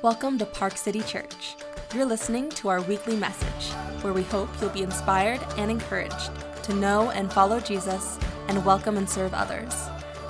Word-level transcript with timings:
Welcome 0.00 0.38
to 0.38 0.46
Park 0.46 0.76
City 0.76 1.00
Church. 1.00 1.56
You're 1.92 2.06
listening 2.06 2.50
to 2.50 2.68
our 2.68 2.80
weekly 2.82 3.16
message, 3.16 3.72
where 4.00 4.12
we 4.12 4.22
hope 4.22 4.48
you'll 4.60 4.70
be 4.70 4.84
inspired 4.84 5.44
and 5.56 5.72
encouraged 5.72 6.30
to 6.62 6.72
know 6.72 7.10
and 7.10 7.32
follow 7.32 7.58
Jesus 7.58 8.16
and 8.46 8.64
welcome 8.64 8.96
and 8.96 9.10
serve 9.10 9.34
others. 9.34 9.74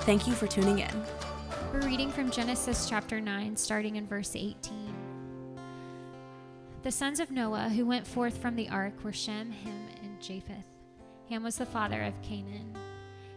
Thank 0.01 0.25
you 0.25 0.33
for 0.33 0.47
tuning 0.47 0.79
in. 0.79 1.03
We're 1.71 1.85
reading 1.85 2.09
from 2.09 2.31
Genesis 2.31 2.89
chapter 2.89 3.21
9, 3.21 3.55
starting 3.55 3.97
in 3.97 4.07
verse 4.07 4.35
18. 4.35 4.91
The 6.81 6.91
sons 6.91 7.19
of 7.19 7.29
Noah 7.29 7.69
who 7.69 7.85
went 7.85 8.07
forth 8.07 8.39
from 8.39 8.55
the 8.55 8.69
ark 8.69 9.03
were 9.03 9.13
Shem, 9.13 9.51
Ham, 9.51 9.87
and 10.01 10.19
Japheth. 10.19 10.65
Ham 11.29 11.43
was 11.43 11.57
the 11.57 11.67
father 11.67 12.01
of 12.01 12.19
Canaan. 12.23 12.75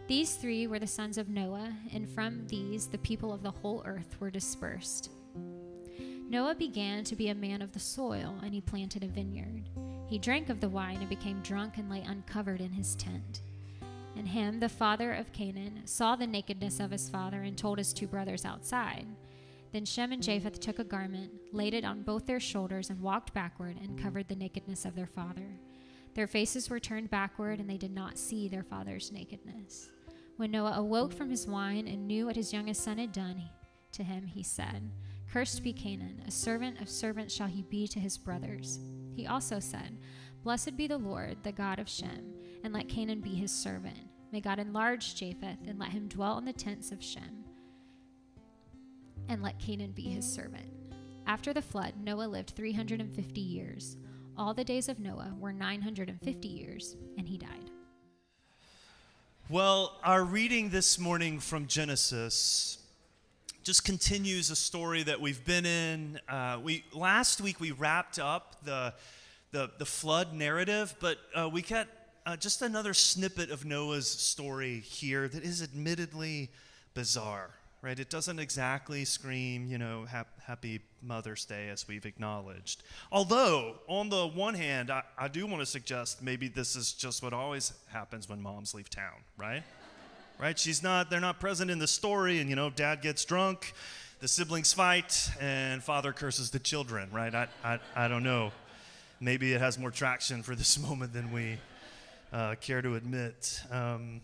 These 0.07 0.33
three 0.37 0.65
were 0.65 0.79
the 0.79 0.87
sons 0.87 1.19
of 1.19 1.29
Noah, 1.29 1.71
and 1.93 2.09
from 2.09 2.47
these 2.47 2.87
the 2.87 2.97
people 2.97 3.31
of 3.31 3.43
the 3.43 3.51
whole 3.51 3.83
earth 3.85 4.19
were 4.19 4.31
dispersed. 4.31 5.11
Noah 6.33 6.55
began 6.55 7.03
to 7.03 7.15
be 7.15 7.29
a 7.29 7.35
man 7.35 7.61
of 7.61 7.73
the 7.73 7.79
soil, 7.79 8.33
and 8.41 8.55
he 8.55 8.59
planted 8.59 9.03
a 9.03 9.07
vineyard. 9.07 9.69
He 10.07 10.17
drank 10.17 10.49
of 10.49 10.59
the 10.59 10.67
wine 10.67 10.97
and 10.97 11.07
became 11.07 11.39
drunk 11.43 11.77
and 11.77 11.91
lay 11.91 12.01
uncovered 12.01 12.59
in 12.59 12.71
his 12.71 12.95
tent. 12.95 13.41
And 14.15 14.27
Ham, 14.27 14.59
the 14.59 14.67
father 14.67 15.13
of 15.13 15.31
Canaan, 15.31 15.81
saw 15.85 16.15
the 16.15 16.25
nakedness 16.25 16.79
of 16.79 16.89
his 16.89 17.07
father 17.07 17.43
and 17.43 17.55
told 17.55 17.77
his 17.77 17.93
two 17.93 18.07
brothers 18.07 18.45
outside. 18.45 19.05
Then 19.73 19.85
Shem 19.85 20.11
and 20.11 20.23
Japheth 20.23 20.59
took 20.59 20.79
a 20.79 20.83
garment, 20.83 21.31
laid 21.51 21.75
it 21.75 21.85
on 21.85 22.01
both 22.01 22.25
their 22.25 22.39
shoulders, 22.39 22.89
and 22.89 22.99
walked 22.99 23.35
backward 23.35 23.77
and 23.79 24.01
covered 24.01 24.27
the 24.27 24.35
nakedness 24.35 24.85
of 24.85 24.95
their 24.95 25.05
father. 25.05 25.45
Their 26.15 26.25
faces 26.25 26.67
were 26.67 26.79
turned 26.79 27.11
backward, 27.11 27.59
and 27.59 27.69
they 27.69 27.77
did 27.77 27.93
not 27.93 28.17
see 28.17 28.47
their 28.47 28.63
father's 28.63 29.11
nakedness. 29.11 29.91
When 30.37 30.49
Noah 30.49 30.77
awoke 30.77 31.13
from 31.13 31.29
his 31.29 31.45
wine 31.45 31.87
and 31.87 32.07
knew 32.07 32.25
what 32.25 32.37
his 32.37 32.51
youngest 32.51 32.83
son 32.83 32.97
had 32.97 33.11
done 33.11 33.43
to 33.91 34.03
him, 34.03 34.25
he 34.25 34.41
said, 34.41 34.89
Cursed 35.33 35.63
be 35.63 35.73
Canaan, 35.73 36.21
a 36.27 36.31
servant 36.31 36.79
of 36.79 36.87
servants 36.87 37.33
shall 37.33 37.47
he 37.47 37.63
be 37.63 37.87
to 37.87 37.99
his 37.99 38.19
brothers. 38.19 38.79
He 39.15 39.25
also 39.25 39.59
said, 39.59 39.97
Blessed 40.43 40.77
be 40.77 40.85
the 40.85 40.99
Lord, 40.99 41.37
the 41.41 41.51
God 41.51 41.79
of 41.79 41.89
Shem, 41.89 42.35
and 42.63 42.71
let 42.71 42.87
Canaan 42.87 43.19
be 43.19 43.33
his 43.33 43.51
servant. 43.51 43.97
May 44.31 44.41
God 44.41 44.59
enlarge 44.59 45.15
Japheth, 45.15 45.57
and 45.65 45.79
let 45.79 45.89
him 45.89 46.07
dwell 46.07 46.37
in 46.37 46.45
the 46.45 46.53
tents 46.53 46.91
of 46.91 47.03
Shem, 47.03 47.45
and 49.27 49.41
let 49.41 49.57
Canaan 49.57 49.93
be 49.93 50.03
his 50.03 50.31
servant. 50.31 50.71
After 51.25 51.51
the 51.51 51.63
flood, 51.63 51.95
Noah 51.99 52.27
lived 52.27 52.51
350 52.51 53.41
years. 53.41 53.97
All 54.37 54.53
the 54.53 54.63
days 54.63 54.87
of 54.87 54.99
Noah 54.99 55.33
were 55.39 55.51
950 55.51 56.47
years, 56.47 56.95
and 57.17 57.27
he 57.27 57.39
died. 57.39 57.71
Well, 59.49 59.99
our 60.03 60.23
reading 60.23 60.69
this 60.69 60.99
morning 60.99 61.39
from 61.39 61.65
Genesis 61.65 62.82
just 63.63 63.85
continues 63.85 64.49
a 64.49 64.55
story 64.55 65.03
that 65.03 65.21
we've 65.21 65.43
been 65.45 65.65
in. 65.65 66.19
Uh, 66.27 66.59
we 66.61 66.83
last 66.93 67.39
week 67.39 67.59
we 67.61 67.71
wrapped 67.71 68.19
up 68.19 68.57
the 68.63 68.93
the, 69.51 69.71
the 69.77 69.85
flood 69.85 70.33
narrative, 70.33 70.95
but 70.99 71.17
uh, 71.35 71.47
we 71.47 71.61
got 71.61 71.87
uh, 72.25 72.35
just 72.35 72.61
another 72.61 72.93
snippet 72.93 73.51
of 73.51 73.65
Noah's 73.65 74.07
story 74.07 74.79
here 74.79 75.27
that 75.27 75.43
is 75.43 75.61
admittedly 75.61 76.49
bizarre, 76.95 77.51
right? 77.83 77.99
It 77.99 78.09
doesn't 78.09 78.39
exactly 78.39 79.05
scream, 79.05 79.67
you 79.67 79.77
know, 79.77 80.05
hap- 80.05 80.41
happy 80.41 80.81
Mother's 81.03 81.45
Day 81.45 81.69
as 81.69 81.87
we've 81.87 82.05
acknowledged. 82.05 82.81
Although, 83.11 83.75
on 83.87 84.09
the 84.09 84.27
one 84.27 84.55
hand, 84.55 84.89
I, 84.89 85.03
I 85.17 85.27
do 85.27 85.45
want 85.45 85.61
to 85.61 85.67
suggest 85.67 86.23
maybe 86.23 86.47
this 86.47 86.75
is 86.75 86.91
just 86.91 87.21
what 87.21 87.31
always 87.31 87.73
happens 87.91 88.27
when 88.27 88.41
moms 88.41 88.73
leave 88.73 88.89
town, 88.89 89.21
right? 89.37 89.63
Right? 90.43 90.59
She's 90.59 90.83
not, 90.83 91.09
they're 91.09 91.21
not 91.21 91.39
present 91.39 91.71
in 91.71 91.79
the 91.79 91.87
story, 91.87 92.39
and, 92.39 92.49
you 92.49 92.57
know, 92.57 92.69
dad 92.69 93.01
gets 93.01 93.23
drunk, 93.23 93.73
the 94.19 94.27
siblings 94.27 94.73
fight, 94.73 95.29
and 95.39 95.81
father 95.81 96.11
curses 96.11 96.51
the 96.51 96.59
children, 96.59 97.07
right? 97.13 97.33
I, 97.33 97.47
I, 97.63 97.79
I 97.95 98.07
don't 98.09 98.23
know 98.23 98.51
maybe 99.21 99.53
it 99.53 99.61
has 99.61 99.79
more 99.79 99.89
traction 99.89 100.43
for 100.43 100.53
this 100.53 100.77
moment 100.87 101.13
than 101.13 101.31
we 101.31 101.57
uh, 102.33 102.55
care 102.59 102.81
to 102.81 102.95
admit. 102.95 103.61
Um, 103.71 104.19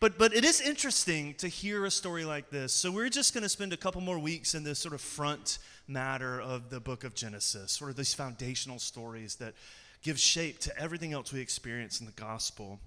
but, 0.00 0.18
but 0.18 0.34
it 0.34 0.44
is 0.44 0.60
interesting 0.60 1.32
to 1.36 1.48
hear 1.48 1.86
a 1.86 1.90
story 1.90 2.26
like 2.26 2.50
this. 2.50 2.74
So, 2.74 2.90
we're 2.92 3.08
just 3.08 3.32
going 3.32 3.42
to 3.42 3.48
spend 3.48 3.72
a 3.72 3.76
couple 3.78 4.02
more 4.02 4.18
weeks 4.18 4.54
in 4.54 4.64
this 4.64 4.78
sort 4.78 4.94
of 4.94 5.00
front 5.00 5.58
matter 5.88 6.42
of 6.42 6.68
the 6.68 6.78
book 6.78 7.04
of 7.04 7.14
Genesis, 7.14 7.72
sort 7.72 7.90
of 7.90 7.96
these 7.96 8.12
foundational 8.12 8.78
stories 8.78 9.36
that 9.36 9.54
give 10.02 10.18
shape 10.18 10.58
to 10.60 10.78
everything 10.78 11.14
else 11.14 11.32
we 11.32 11.40
experience 11.40 12.00
in 12.00 12.06
the 12.06 12.12
gospel. 12.12 12.78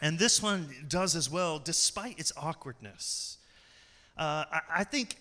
And 0.00 0.18
this 0.18 0.42
one 0.42 0.68
does 0.88 1.14
as 1.14 1.28
well, 1.28 1.58
despite 1.58 2.18
its 2.18 2.32
awkwardness. 2.36 3.38
Uh, 4.16 4.44
I, 4.50 4.60
I, 4.76 4.84
think, 4.84 5.16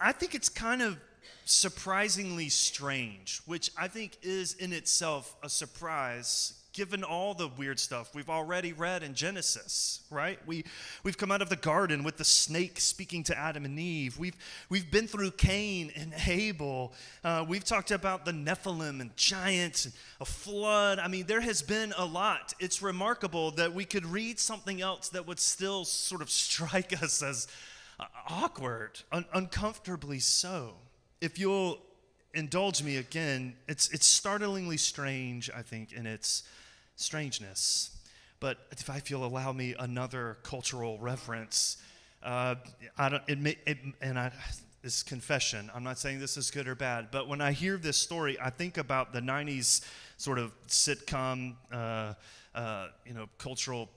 I 0.00 0.12
think 0.12 0.34
it's 0.34 0.48
kind 0.48 0.82
of 0.82 0.98
surprisingly 1.44 2.48
strange, 2.48 3.40
which 3.46 3.70
I 3.78 3.88
think 3.88 4.16
is 4.22 4.54
in 4.54 4.72
itself 4.72 5.36
a 5.42 5.48
surprise 5.48 6.54
given 6.74 7.02
all 7.02 7.32
the 7.32 7.48
weird 7.48 7.80
stuff 7.80 8.14
we've 8.14 8.28
already 8.28 8.72
read 8.72 9.02
in 9.02 9.14
Genesis, 9.14 10.02
right? 10.10 10.38
We, 10.46 10.64
we've 11.04 11.16
come 11.16 11.32
out 11.32 11.40
of 11.40 11.48
the 11.48 11.56
garden 11.56 12.04
with 12.04 12.18
the 12.18 12.24
snake 12.24 12.78
speaking 12.80 13.22
to 13.24 13.38
Adam 13.38 13.64
and 13.64 13.78
Eve. 13.78 14.18
We've, 14.18 14.36
we've 14.68 14.90
been 14.90 15.06
through 15.06 15.30
Cain 15.30 15.90
and 15.96 16.12
Abel. 16.26 16.92
Uh, 17.22 17.44
we've 17.48 17.64
talked 17.64 17.92
about 17.92 18.26
the 18.26 18.32
Nephilim 18.32 19.00
and 19.00 19.16
giants 19.16 19.86
and 19.86 19.94
a 20.20 20.26
flood. 20.26 20.98
I 20.98 21.08
mean, 21.08 21.26
there 21.26 21.40
has 21.40 21.62
been 21.62 21.94
a 21.96 22.04
lot. 22.04 22.52
It's 22.60 22.82
remarkable 22.82 23.52
that 23.52 23.72
we 23.72 23.86
could 23.86 24.04
read 24.04 24.38
something 24.38 24.82
else 24.82 25.08
that 25.10 25.26
would 25.26 25.40
still 25.40 25.84
sort 25.84 26.20
of 26.20 26.28
strike 26.30 26.92
us 27.02 27.22
as 27.22 27.46
awkward, 28.28 29.00
un- 29.12 29.24
uncomfortably 29.32 30.18
so 30.18 30.74
if 31.24 31.38
you'll 31.38 31.78
indulge 32.34 32.82
me 32.82 32.98
again, 32.98 33.54
it's, 33.66 33.88
it's 33.90 34.06
startlingly 34.06 34.76
strange, 34.76 35.50
I 35.56 35.62
think, 35.62 35.92
in 35.92 36.06
its 36.06 36.42
strangeness. 36.96 37.90
But 38.40 38.58
if 38.70 38.90
I 38.90 39.00
feel 39.00 39.24
allow 39.24 39.52
me 39.52 39.74
another 39.78 40.38
cultural 40.42 40.98
reference, 40.98 41.78
uh, 42.22 42.56
I 42.98 43.08
don't, 43.08 43.22
it, 43.26 43.38
may, 43.38 43.56
it, 43.66 43.78
and 44.00 44.18
I, 44.18 44.32
this 44.82 45.02
confession, 45.02 45.70
I'm 45.74 45.84
not 45.84 45.98
saying 45.98 46.20
this 46.20 46.36
is 46.36 46.50
good 46.50 46.68
or 46.68 46.74
bad, 46.74 47.08
but 47.10 47.28
when 47.28 47.40
I 47.40 47.52
hear 47.52 47.76
this 47.76 47.96
story, 47.96 48.38
I 48.40 48.50
think 48.50 48.76
about 48.76 49.12
the 49.12 49.20
90s 49.20 49.84
sort 50.16 50.38
of 50.38 50.52
sitcom, 50.68 51.54
uh, 51.72 52.14
uh, 52.54 52.88
you 53.06 53.14
know, 53.14 53.26
cultural 53.38 53.88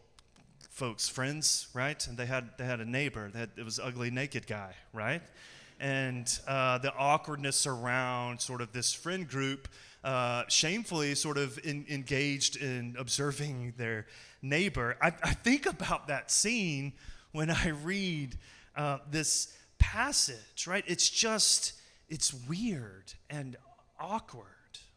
folks, 0.69 1.09
friends, 1.09 1.67
right? 1.73 2.05
And 2.07 2.17
they 2.17 2.25
had, 2.25 2.49
they 2.57 2.65
had 2.65 2.79
a 2.79 2.85
neighbor, 2.85 3.29
that 3.33 3.49
it 3.57 3.65
was 3.65 3.79
ugly 3.79 4.11
naked 4.11 4.47
guy, 4.47 4.75
right? 4.93 5.21
and 5.79 6.39
uh, 6.47 6.77
the 6.79 6.93
awkwardness 6.95 7.67
around 7.67 8.41
sort 8.41 8.61
of 8.61 8.71
this 8.71 8.93
friend 8.93 9.27
group 9.27 9.67
uh, 10.03 10.43
shamefully 10.47 11.15
sort 11.15 11.37
of 11.37 11.59
in, 11.63 11.85
engaged 11.89 12.57
in 12.57 12.95
observing 12.97 13.73
their 13.77 14.05
neighbor. 14.41 14.97
I, 15.01 15.07
I, 15.23 15.33
think 15.33 15.65
about 15.65 16.07
that 16.07 16.31
scene 16.31 16.93
when 17.31 17.49
I 17.49 17.69
read 17.69 18.37
uh, 18.75 18.99
this 19.09 19.53
passage, 19.79 20.67
right? 20.67 20.83
It's 20.87 21.09
just, 21.09 21.73
it's 22.09 22.33
weird 22.33 23.13
and 23.29 23.57
awkward. 23.99 24.45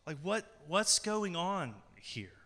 Like, 0.06 0.18
what, 0.22 0.44
what's 0.66 0.98
going 0.98 1.36
on 1.36 1.74
here? 1.96 2.39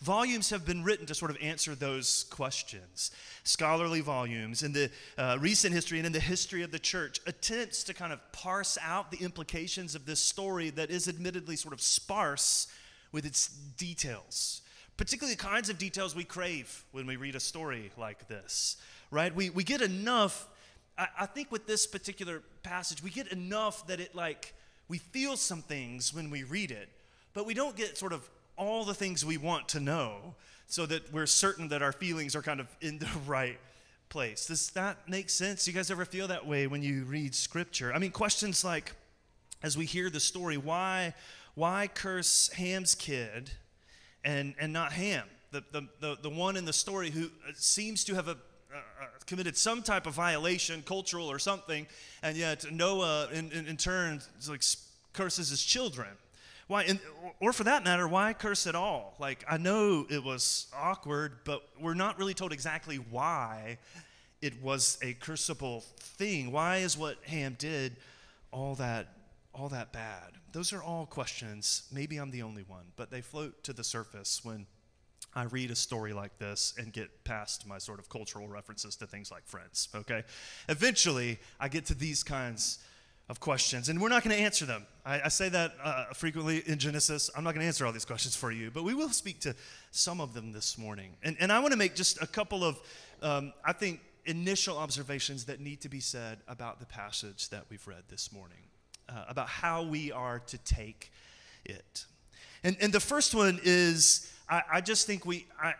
Volumes 0.00 0.48
have 0.48 0.64
been 0.64 0.82
written 0.82 1.04
to 1.06 1.14
sort 1.14 1.30
of 1.30 1.36
answer 1.42 1.74
those 1.74 2.24
questions. 2.30 3.10
Scholarly 3.44 4.00
volumes 4.00 4.62
in 4.62 4.72
the 4.72 4.90
uh, 5.18 5.36
recent 5.38 5.74
history 5.74 5.98
and 5.98 6.06
in 6.06 6.12
the 6.12 6.20
history 6.20 6.62
of 6.62 6.70
the 6.70 6.78
church 6.78 7.20
attempts 7.26 7.84
to 7.84 7.92
kind 7.92 8.10
of 8.10 8.20
parse 8.32 8.78
out 8.80 9.10
the 9.10 9.18
implications 9.18 9.94
of 9.94 10.06
this 10.06 10.18
story 10.18 10.70
that 10.70 10.90
is 10.90 11.06
admittedly 11.06 11.54
sort 11.54 11.74
of 11.74 11.82
sparse 11.82 12.66
with 13.12 13.26
its 13.26 13.48
details, 13.48 14.62
particularly 14.96 15.34
the 15.34 15.42
kinds 15.42 15.68
of 15.68 15.76
details 15.76 16.16
we 16.16 16.24
crave 16.24 16.82
when 16.92 17.06
we 17.06 17.16
read 17.16 17.34
a 17.34 17.40
story 17.40 17.90
like 17.98 18.26
this, 18.26 18.78
right? 19.10 19.34
We, 19.34 19.50
we 19.50 19.64
get 19.64 19.82
enough, 19.82 20.48
I, 20.96 21.08
I 21.20 21.26
think 21.26 21.52
with 21.52 21.66
this 21.66 21.86
particular 21.86 22.42
passage, 22.62 23.02
we 23.02 23.10
get 23.10 23.28
enough 23.28 23.86
that 23.88 24.00
it 24.00 24.14
like, 24.14 24.54
we 24.88 24.96
feel 24.96 25.36
some 25.36 25.60
things 25.60 26.14
when 26.14 26.30
we 26.30 26.42
read 26.42 26.70
it, 26.70 26.88
but 27.34 27.44
we 27.44 27.52
don't 27.52 27.76
get 27.76 27.98
sort 27.98 28.14
of 28.14 28.26
all 28.60 28.84
the 28.84 28.94
things 28.94 29.24
we 29.24 29.38
want 29.38 29.68
to 29.68 29.80
know 29.80 30.34
so 30.66 30.86
that 30.86 31.12
we're 31.12 31.26
certain 31.26 31.68
that 31.68 31.82
our 31.82 31.92
feelings 31.92 32.36
are 32.36 32.42
kind 32.42 32.60
of 32.60 32.68
in 32.80 32.98
the 32.98 33.08
right 33.26 33.58
place. 34.10 34.46
Does 34.46 34.70
that 34.72 35.08
make 35.08 35.30
sense? 35.30 35.66
You 35.66 35.72
guys 35.72 35.90
ever 35.90 36.04
feel 36.04 36.28
that 36.28 36.46
way 36.46 36.66
when 36.66 36.82
you 36.82 37.04
read 37.04 37.34
scripture? 37.34 37.92
I 37.92 37.98
mean, 37.98 38.10
questions 38.10 38.64
like, 38.64 38.92
as 39.62 39.78
we 39.78 39.86
hear 39.86 40.10
the 40.10 40.20
story, 40.20 40.58
why, 40.58 41.14
why 41.54 41.88
curse 41.92 42.50
Ham's 42.50 42.94
kid 42.94 43.50
and, 44.24 44.54
and 44.60 44.72
not 44.72 44.92
Ham? 44.92 45.24
The, 45.52 45.64
the, 45.72 45.88
the, 46.00 46.18
the 46.22 46.30
one 46.30 46.56
in 46.56 46.64
the 46.64 46.72
story 46.72 47.10
who 47.10 47.24
uh, 47.24 47.52
seems 47.54 48.04
to 48.04 48.14
have 48.14 48.28
a, 48.28 48.32
uh, 48.32 49.06
committed 49.26 49.56
some 49.56 49.82
type 49.82 50.06
of 50.06 50.14
violation, 50.14 50.82
cultural 50.82 51.30
or 51.30 51.38
something, 51.38 51.86
and 52.22 52.36
yet 52.36 52.70
Noah, 52.70 53.28
in, 53.32 53.50
in, 53.52 53.66
in 53.66 53.76
turn, 53.76 54.20
like, 54.48 54.62
curses 55.12 55.48
his 55.48 55.62
children. 55.62 56.08
Why, 56.70 56.84
and, 56.84 57.00
or 57.40 57.52
for 57.52 57.64
that 57.64 57.82
matter, 57.82 58.06
why 58.06 58.32
curse 58.32 58.68
at 58.68 58.76
all? 58.76 59.16
Like, 59.18 59.44
I 59.48 59.56
know 59.56 60.06
it 60.08 60.22
was 60.22 60.68
awkward, 60.72 61.38
but 61.42 61.62
we're 61.80 61.94
not 61.94 62.16
really 62.16 62.32
told 62.32 62.52
exactly 62.52 62.94
why 62.94 63.78
it 64.40 64.62
was 64.62 64.96
a 65.02 65.14
curseable 65.14 65.82
thing. 65.98 66.52
Why 66.52 66.76
is 66.76 66.96
what 66.96 67.16
Ham 67.24 67.56
did 67.58 67.96
all 68.52 68.76
that 68.76 69.08
all 69.52 69.68
that 69.70 69.92
bad? 69.92 70.34
Those 70.52 70.72
are 70.72 70.80
all 70.80 71.06
questions. 71.06 71.88
Maybe 71.92 72.18
I'm 72.18 72.30
the 72.30 72.42
only 72.42 72.62
one, 72.62 72.84
but 72.94 73.10
they 73.10 73.20
float 73.20 73.64
to 73.64 73.72
the 73.72 73.82
surface 73.82 74.44
when 74.44 74.64
I 75.34 75.46
read 75.46 75.72
a 75.72 75.76
story 75.76 76.12
like 76.12 76.38
this 76.38 76.74
and 76.78 76.92
get 76.92 77.24
past 77.24 77.66
my 77.66 77.78
sort 77.78 77.98
of 77.98 78.08
cultural 78.08 78.46
references 78.46 78.94
to 78.96 79.08
things 79.08 79.32
like 79.32 79.44
friends, 79.44 79.88
okay? 79.92 80.22
Eventually, 80.68 81.40
I 81.58 81.66
get 81.66 81.86
to 81.86 81.94
these 81.94 82.22
kinds 82.22 82.78
of 83.30 83.38
questions, 83.38 83.88
and 83.88 84.02
we're 84.02 84.08
not 84.08 84.24
going 84.24 84.36
to 84.36 84.42
answer 84.42 84.66
them. 84.66 84.84
I, 85.06 85.20
I 85.26 85.28
say 85.28 85.48
that 85.50 85.74
uh, 85.80 86.06
frequently 86.14 86.64
in 86.66 86.78
Genesis. 86.78 87.30
I'm 87.36 87.44
not 87.44 87.54
going 87.54 87.60
to 87.60 87.66
answer 87.68 87.86
all 87.86 87.92
these 87.92 88.04
questions 88.04 88.34
for 88.34 88.50
you, 88.50 88.72
but 88.72 88.82
we 88.82 88.92
will 88.92 89.10
speak 89.10 89.38
to 89.42 89.54
some 89.92 90.20
of 90.20 90.34
them 90.34 90.50
this 90.50 90.76
morning. 90.76 91.12
And, 91.22 91.36
and 91.38 91.52
I 91.52 91.60
want 91.60 91.70
to 91.70 91.78
make 91.78 91.94
just 91.94 92.20
a 92.20 92.26
couple 92.26 92.64
of, 92.64 92.80
um, 93.22 93.52
I 93.64 93.72
think, 93.72 94.00
initial 94.26 94.76
observations 94.76 95.44
that 95.44 95.60
need 95.60 95.80
to 95.82 95.88
be 95.88 96.00
said 96.00 96.38
about 96.48 96.80
the 96.80 96.86
passage 96.86 97.50
that 97.50 97.66
we've 97.70 97.86
read 97.86 98.02
this 98.08 98.32
morning, 98.32 98.64
uh, 99.08 99.26
about 99.28 99.48
how 99.48 99.84
we 99.84 100.10
are 100.10 100.40
to 100.40 100.58
take 100.58 101.12
it. 101.64 102.06
And, 102.64 102.76
and 102.80 102.92
the 102.92 102.98
first 102.98 103.32
one 103.32 103.60
is 103.62 104.28
I, 104.48 104.62
I 104.72 104.80
just 104.80 105.06
think 105.06 105.24
we, 105.24 105.46
I, 105.62 105.74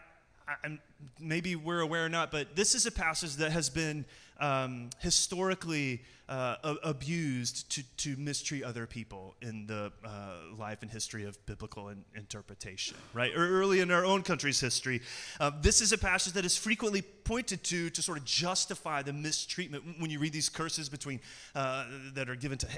I, 0.47 0.79
maybe 1.19 1.57
we're 1.57 1.81
aware 1.81 2.05
or 2.05 2.09
not, 2.09 2.31
but 2.31 2.55
this 2.55 2.77
is 2.77 2.87
a 2.87 2.93
passage 2.93 3.35
that 3.37 3.51
has 3.51 3.69
been 3.69 4.05
um, 4.39 4.91
historically 5.01 6.03
uh, 6.31 6.77
abused 6.85 7.69
to, 7.73 7.83
to 7.97 8.17
mistreat 8.17 8.63
other 8.63 8.87
people 8.87 9.35
in 9.43 9.67
the 9.67 9.91
uh, 10.05 10.35
life 10.57 10.79
and 10.83 10.91
history 10.91 11.25
of 11.25 11.45
biblical 11.45 11.89
in, 11.89 12.05
interpretation, 12.15 12.97
right? 13.13 13.35
Or 13.35 13.47
early 13.49 13.81
in 13.81 13.91
our 13.91 14.05
own 14.05 14.23
country's 14.23 14.61
history, 14.61 15.03
uh, 15.41 15.51
this 15.61 15.81
is 15.81 15.93
a 15.93 15.99
passage 15.99 16.35
that 16.35 16.45
is 16.45 16.57
frequently 16.57 17.03
pointed 17.03 17.65
to 17.65 17.91
to 17.91 18.01
sort 18.01 18.17
of 18.17 18.25
justify 18.25 19.03
the 19.03 19.13
mistreatment. 19.13 19.83
When 19.99 20.09
you 20.09 20.21
read 20.21 20.33
these 20.33 20.49
curses 20.49 20.89
between 20.89 21.21
uh, 21.57 21.87
that 22.15 22.31
are 22.31 22.37
given 22.37 22.59
to 22.59 22.69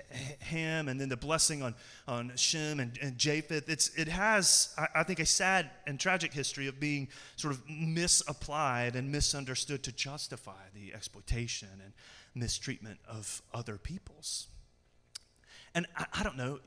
Ham 0.40 0.88
and 0.88 0.98
then 0.98 1.10
the 1.10 1.16
blessing 1.16 1.62
on, 1.62 1.74
on 2.08 2.32
Shem 2.36 2.80
and, 2.80 2.98
and 3.02 3.18
Japheth, 3.18 3.68
it's, 3.68 3.90
it 3.96 4.08
has, 4.08 4.74
I, 4.78 4.86
I 4.96 5.02
think, 5.02 5.20
a 5.20 5.26
sad 5.26 5.70
and 5.86 6.00
tragic 6.00 6.32
history 6.32 6.68
of 6.68 6.80
being 6.80 7.08
sort 7.36 7.52
of 7.52 7.62
misapplied 7.68 8.96
and 8.96 9.12
misunderstood 9.12 9.82
to 9.82 9.92
justify 9.92 10.62
the 10.74 10.94
exploitation 10.94 11.68
and 11.84 11.92
mistreatment 12.34 12.98
of 13.08 13.42
other 13.52 13.78
peoples. 13.78 14.48
And 15.74 15.86
I, 15.96 16.06
I, 16.12 16.22
don't 16.22 16.36
know, 16.36 16.60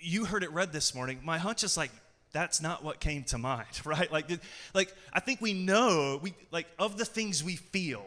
you 0.00 0.24
heard 0.24 0.42
it 0.42 0.52
read 0.52 0.72
this 0.72 0.94
morning. 0.94 1.20
My 1.24 1.38
hunch 1.38 1.64
is 1.64 1.76
like, 1.76 1.90
that's 2.32 2.60
not 2.62 2.84
what 2.84 3.00
came 3.00 3.24
to 3.24 3.38
mind, 3.38 3.68
right? 3.84 4.10
Like, 4.10 4.26
like 4.74 4.94
I 5.12 5.20
think 5.20 5.40
we 5.40 5.52
know, 5.52 6.18
we, 6.22 6.34
like, 6.50 6.66
of 6.78 6.96
the 6.96 7.04
things 7.04 7.42
we 7.42 7.56
feel, 7.56 8.04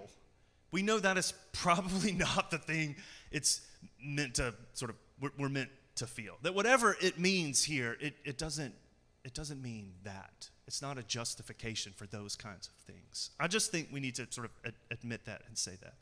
we 0.71 0.81
know 0.81 0.99
that 0.99 1.17
is 1.17 1.33
probably 1.51 2.11
not 2.11 2.51
the 2.51 2.57
thing 2.57 2.95
it's 3.31 3.61
meant 4.01 4.35
to 4.35 4.53
sort 4.73 4.91
of, 4.91 4.97
we're, 5.19 5.31
we're 5.37 5.49
meant 5.49 5.69
to 5.95 6.07
feel. 6.07 6.35
That 6.41 6.53
whatever 6.53 6.95
it 7.01 7.19
means 7.19 7.63
here, 7.63 7.97
it, 7.99 8.15
it, 8.23 8.37
doesn't, 8.37 8.73
it 9.23 9.33
doesn't 9.33 9.61
mean 9.61 9.93
that. 10.03 10.49
It's 10.65 10.81
not 10.81 10.97
a 10.97 11.03
justification 11.03 11.91
for 11.95 12.07
those 12.07 12.35
kinds 12.35 12.67
of 12.67 12.73
things. 12.93 13.31
I 13.39 13.47
just 13.47 13.71
think 13.71 13.89
we 13.91 13.99
need 13.99 14.15
to 14.15 14.27
sort 14.29 14.45
of 14.45 14.51
ad- 14.65 14.73
admit 14.91 15.25
that 15.25 15.41
and 15.47 15.57
say 15.57 15.73
that. 15.81 15.95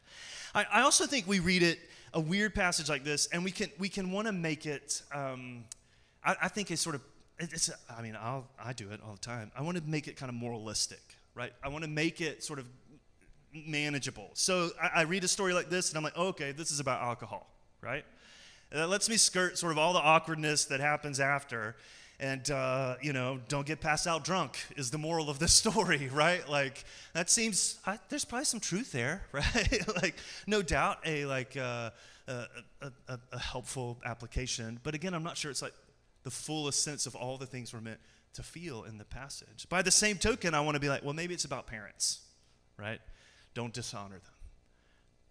I, 0.54 0.66
I, 0.72 0.82
also 0.82 1.08
think 1.08 1.28
we 1.28 1.40
read 1.40 1.64
it, 1.64 1.80
a 2.14 2.20
weird 2.20 2.54
passage 2.54 2.88
like 2.88 3.04
this, 3.04 3.28
and 3.28 3.44
we 3.44 3.50
can, 3.52 3.72
we 3.80 3.90
can 3.90 4.12
want 4.12 4.28
to 4.28 4.32
make 4.32 4.68
it, 4.68 5.02
um, 5.14 5.64
I, 6.24 6.36
I, 6.44 6.48
think 6.48 6.70
it's 6.70 6.82
sort 6.82 6.96
of, 6.96 7.02
it's, 7.40 7.72
I 7.90 8.04
mean, 8.04 8.16
I'll, 8.16 8.48
I 8.64 8.74
do 8.74 8.92
it 8.92 9.00
all 9.04 9.14
the 9.14 9.20
time. 9.20 9.52
I 9.58 9.64
want 9.64 9.78
to 9.78 9.84
make 9.84 10.08
it 10.08 10.16
kind 10.16 10.30
of 10.30 10.36
moralistic, 10.36 11.18
right? 11.34 11.54
I 11.64 11.70
want 11.70 11.84
to 11.84 11.90
make 11.90 12.22
it 12.22 12.44
sort 12.44 12.60
of 12.60 12.68
manageable. 13.52 14.30
So 14.34 14.70
I, 14.82 15.00
I 15.00 15.02
read 15.04 15.24
a 15.24 15.28
story 15.28 15.54
like 15.54 15.70
this, 15.70 15.90
and 15.90 15.98
I'm 15.98 16.04
like, 16.04 16.14
oh, 16.16 16.28
okay, 16.28 16.52
this 16.52 16.70
is 16.70 16.80
about 16.80 17.02
alcohol, 17.02 17.48
right? 17.82 18.06
That 18.72 18.90
lets 18.90 19.10
me 19.10 19.18
skirt 19.18 19.58
sort 19.58 19.72
of 19.72 19.78
all 19.78 19.92
the 19.92 20.00
awkwardness 20.00 20.66
that 20.66 20.80
happens 20.80 21.20
after 21.20 21.76
and 22.22 22.50
uh, 22.52 22.96
you 23.02 23.12
know 23.12 23.40
don't 23.50 23.66
get 23.66 23.82
passed 23.82 24.08
out 24.08 24.24
drunk 24.24 24.58
is 24.78 24.92
the 24.92 24.98
moral 24.98 25.30
of 25.30 25.40
this 25.40 25.54
story 25.64 26.10
right? 26.14 26.48
Like 26.48 26.86
that 27.14 27.30
seems 27.30 27.80
I, 27.86 28.00
there's 28.10 28.24
probably 28.24 28.46
some 28.46 28.62
truth 28.62 28.92
there 28.94 29.24
right? 29.34 30.02
Like 30.02 30.16
no 30.48 30.62
doubt 30.62 31.00
a 31.06 31.26
like 31.26 31.58
uh, 31.58 31.90
a, 32.28 32.46
a, 33.10 33.20
a, 33.34 33.40
helpful 33.40 34.00
application. 34.06 34.80
But 34.84 34.96
again 34.96 35.14
i'm 35.14 35.24
not 35.24 35.36
sure 35.36 35.52
it's 35.52 35.62
like 35.62 35.74
the 36.24 36.32
fullest 36.32 36.84
sense 36.84 37.08
of 37.08 37.16
all 37.16 37.38
the 37.38 37.48
things 37.48 37.74
we're 37.74 37.82
meant 37.82 38.00
to 38.36 38.44
feel 38.44 38.84
in 38.84 38.98
the 38.98 39.04
passage. 39.04 39.68
By 39.68 39.82
the 39.82 39.92
same 39.92 40.18
token 40.18 40.54
i 40.54 40.62
want 40.62 40.76
to 40.76 40.80
be 40.80 40.88
like 40.88 41.04
well 41.04 41.14
maybe 41.14 41.34
it's 41.34 41.46
about 41.46 41.68
parents 41.68 42.22
right? 42.82 43.00
Don't 43.54 43.74
dishonor 43.74 44.16
them. 44.16 44.34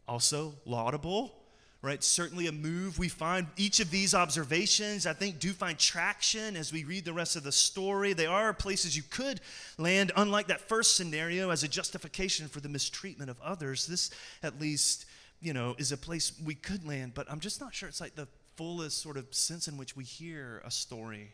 Also 0.07 0.55
laudable 0.65 1.40
right? 1.83 2.03
Certainly 2.05 2.47
a 2.47 2.53
move. 2.53 2.99
We 2.99 3.09
find 3.09 3.47
each 3.57 3.81
of 3.81 3.91
these 3.91 4.15
observations, 4.15 5.07
I 5.07 5.15
think, 5.15 5.39
do 5.39 5.53
find 5.53 5.79
traction 5.79 6.57
as 6.57 6.73
we 6.73 6.85
read 6.85 7.05
the 7.05 7.13
rest 7.13 7.37
of 7.37 7.43
the 7.43 7.53
story. 7.53 8.13
They 8.13 8.27
are 8.27 8.53
places 8.53 8.97
you 8.97 9.03
could 9.03 9.41
land, 9.79 10.13
unlike 10.17 10.49
that 10.49 10.61
first 10.61 10.97
scenario, 10.97 11.51
as 11.51 11.63
a 11.63 11.69
justification 11.69 12.49
for 12.49 12.61
the 12.61 12.69
mistreatment 12.69 13.31
of 13.31 13.41
others. 13.41 13.87
This, 13.87 14.11
at 14.43 14.61
least, 14.61 15.07
you 15.41 15.55
know, 15.55 15.75
is 15.79 15.91
a 15.91 15.97
place 15.97 16.33
we 16.45 16.55
could 16.55 16.87
land, 16.87 17.13
but 17.15 17.31
I'm 17.31 17.41
just 17.41 17.61
not 17.61 17.75
sure 17.75 17.89
it's 17.89 18.01
like 18.01 18.15
the 18.15 18.29
fullest 18.57 19.01
sort 19.01 19.17
of 19.17 19.35
sense 19.35 19.67
in 19.67 19.79
which 19.79 19.97
we 19.97 20.05
hear 20.05 20.61
a 20.67 20.71
story 20.71 21.33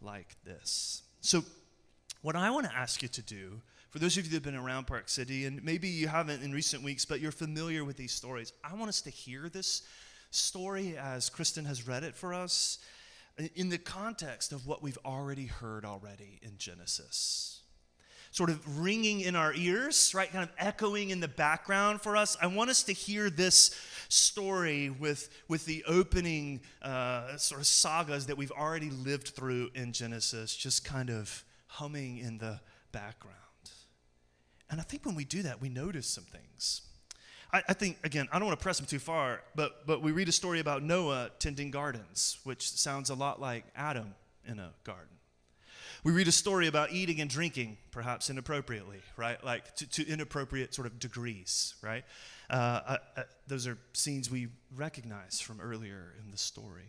like 0.00 0.36
this. 0.44 1.02
So, 1.20 1.44
what 2.22 2.34
I 2.34 2.50
want 2.50 2.66
to 2.66 2.74
ask 2.74 3.02
you 3.02 3.08
to 3.08 3.22
do 3.22 3.60
for 3.92 3.98
those 3.98 4.16
of 4.16 4.24
you 4.24 4.30
that 4.30 4.36
have 4.36 4.42
been 4.42 4.56
around 4.56 4.86
Park 4.86 5.10
City, 5.10 5.44
and 5.44 5.62
maybe 5.62 5.86
you 5.86 6.08
haven't 6.08 6.42
in 6.42 6.50
recent 6.50 6.82
weeks, 6.82 7.04
but 7.04 7.20
you're 7.20 7.30
familiar 7.30 7.84
with 7.84 7.98
these 7.98 8.12
stories, 8.12 8.50
I 8.64 8.74
want 8.74 8.88
us 8.88 9.02
to 9.02 9.10
hear 9.10 9.50
this 9.50 9.82
story 10.30 10.96
as 10.96 11.28
Kristen 11.28 11.66
has 11.66 11.86
read 11.86 12.02
it 12.02 12.16
for 12.16 12.32
us 12.32 12.78
in 13.54 13.68
the 13.68 13.76
context 13.76 14.50
of 14.50 14.66
what 14.66 14.82
we've 14.82 14.98
already 15.04 15.44
heard 15.44 15.84
already 15.84 16.40
in 16.40 16.56
Genesis. 16.56 17.60
Sort 18.30 18.48
of 18.48 18.80
ringing 18.80 19.20
in 19.20 19.36
our 19.36 19.52
ears, 19.52 20.14
right? 20.14 20.32
Kind 20.32 20.44
of 20.44 20.52
echoing 20.56 21.10
in 21.10 21.20
the 21.20 21.28
background 21.28 22.00
for 22.00 22.16
us. 22.16 22.34
I 22.40 22.46
want 22.46 22.70
us 22.70 22.82
to 22.84 22.94
hear 22.94 23.28
this 23.28 23.78
story 24.08 24.88
with, 24.88 25.28
with 25.48 25.66
the 25.66 25.84
opening 25.86 26.62
uh, 26.80 27.36
sort 27.36 27.60
of 27.60 27.66
sagas 27.66 28.24
that 28.28 28.38
we've 28.38 28.52
already 28.52 28.88
lived 28.88 29.28
through 29.28 29.70
in 29.74 29.92
Genesis, 29.92 30.56
just 30.56 30.82
kind 30.82 31.10
of 31.10 31.44
humming 31.66 32.16
in 32.16 32.38
the 32.38 32.58
background. 32.90 33.36
And 34.72 34.80
I 34.80 34.84
think 34.84 35.04
when 35.04 35.14
we 35.14 35.26
do 35.26 35.42
that, 35.42 35.60
we 35.60 35.68
notice 35.68 36.06
some 36.06 36.24
things. 36.24 36.80
I, 37.52 37.62
I 37.68 37.74
think, 37.74 37.98
again, 38.04 38.26
I 38.32 38.38
don't 38.38 38.48
want 38.48 38.58
to 38.58 38.62
press 38.62 38.78
them 38.78 38.86
too 38.86 38.98
far, 38.98 39.42
but, 39.54 39.86
but 39.86 40.00
we 40.00 40.12
read 40.12 40.30
a 40.30 40.32
story 40.32 40.60
about 40.60 40.82
Noah 40.82 41.30
tending 41.38 41.70
gardens, 41.70 42.38
which 42.44 42.70
sounds 42.70 43.10
a 43.10 43.14
lot 43.14 43.38
like 43.38 43.66
Adam 43.76 44.14
in 44.48 44.58
a 44.58 44.70
garden. 44.82 45.18
We 46.04 46.12
read 46.12 46.26
a 46.26 46.32
story 46.32 46.68
about 46.68 46.90
eating 46.90 47.20
and 47.20 47.28
drinking, 47.28 47.76
perhaps 47.90 48.30
inappropriately, 48.30 49.00
right? 49.18 49.44
Like 49.44 49.76
to, 49.76 49.86
to 49.90 50.08
inappropriate 50.08 50.74
sort 50.74 50.86
of 50.86 50.98
degrees, 50.98 51.74
right? 51.82 52.04
Uh, 52.48 52.54
uh, 52.54 52.96
uh, 53.18 53.22
those 53.46 53.66
are 53.66 53.76
scenes 53.92 54.30
we 54.30 54.48
recognize 54.74 55.38
from 55.38 55.60
earlier 55.60 56.14
in 56.24 56.30
the 56.30 56.38
story. 56.38 56.88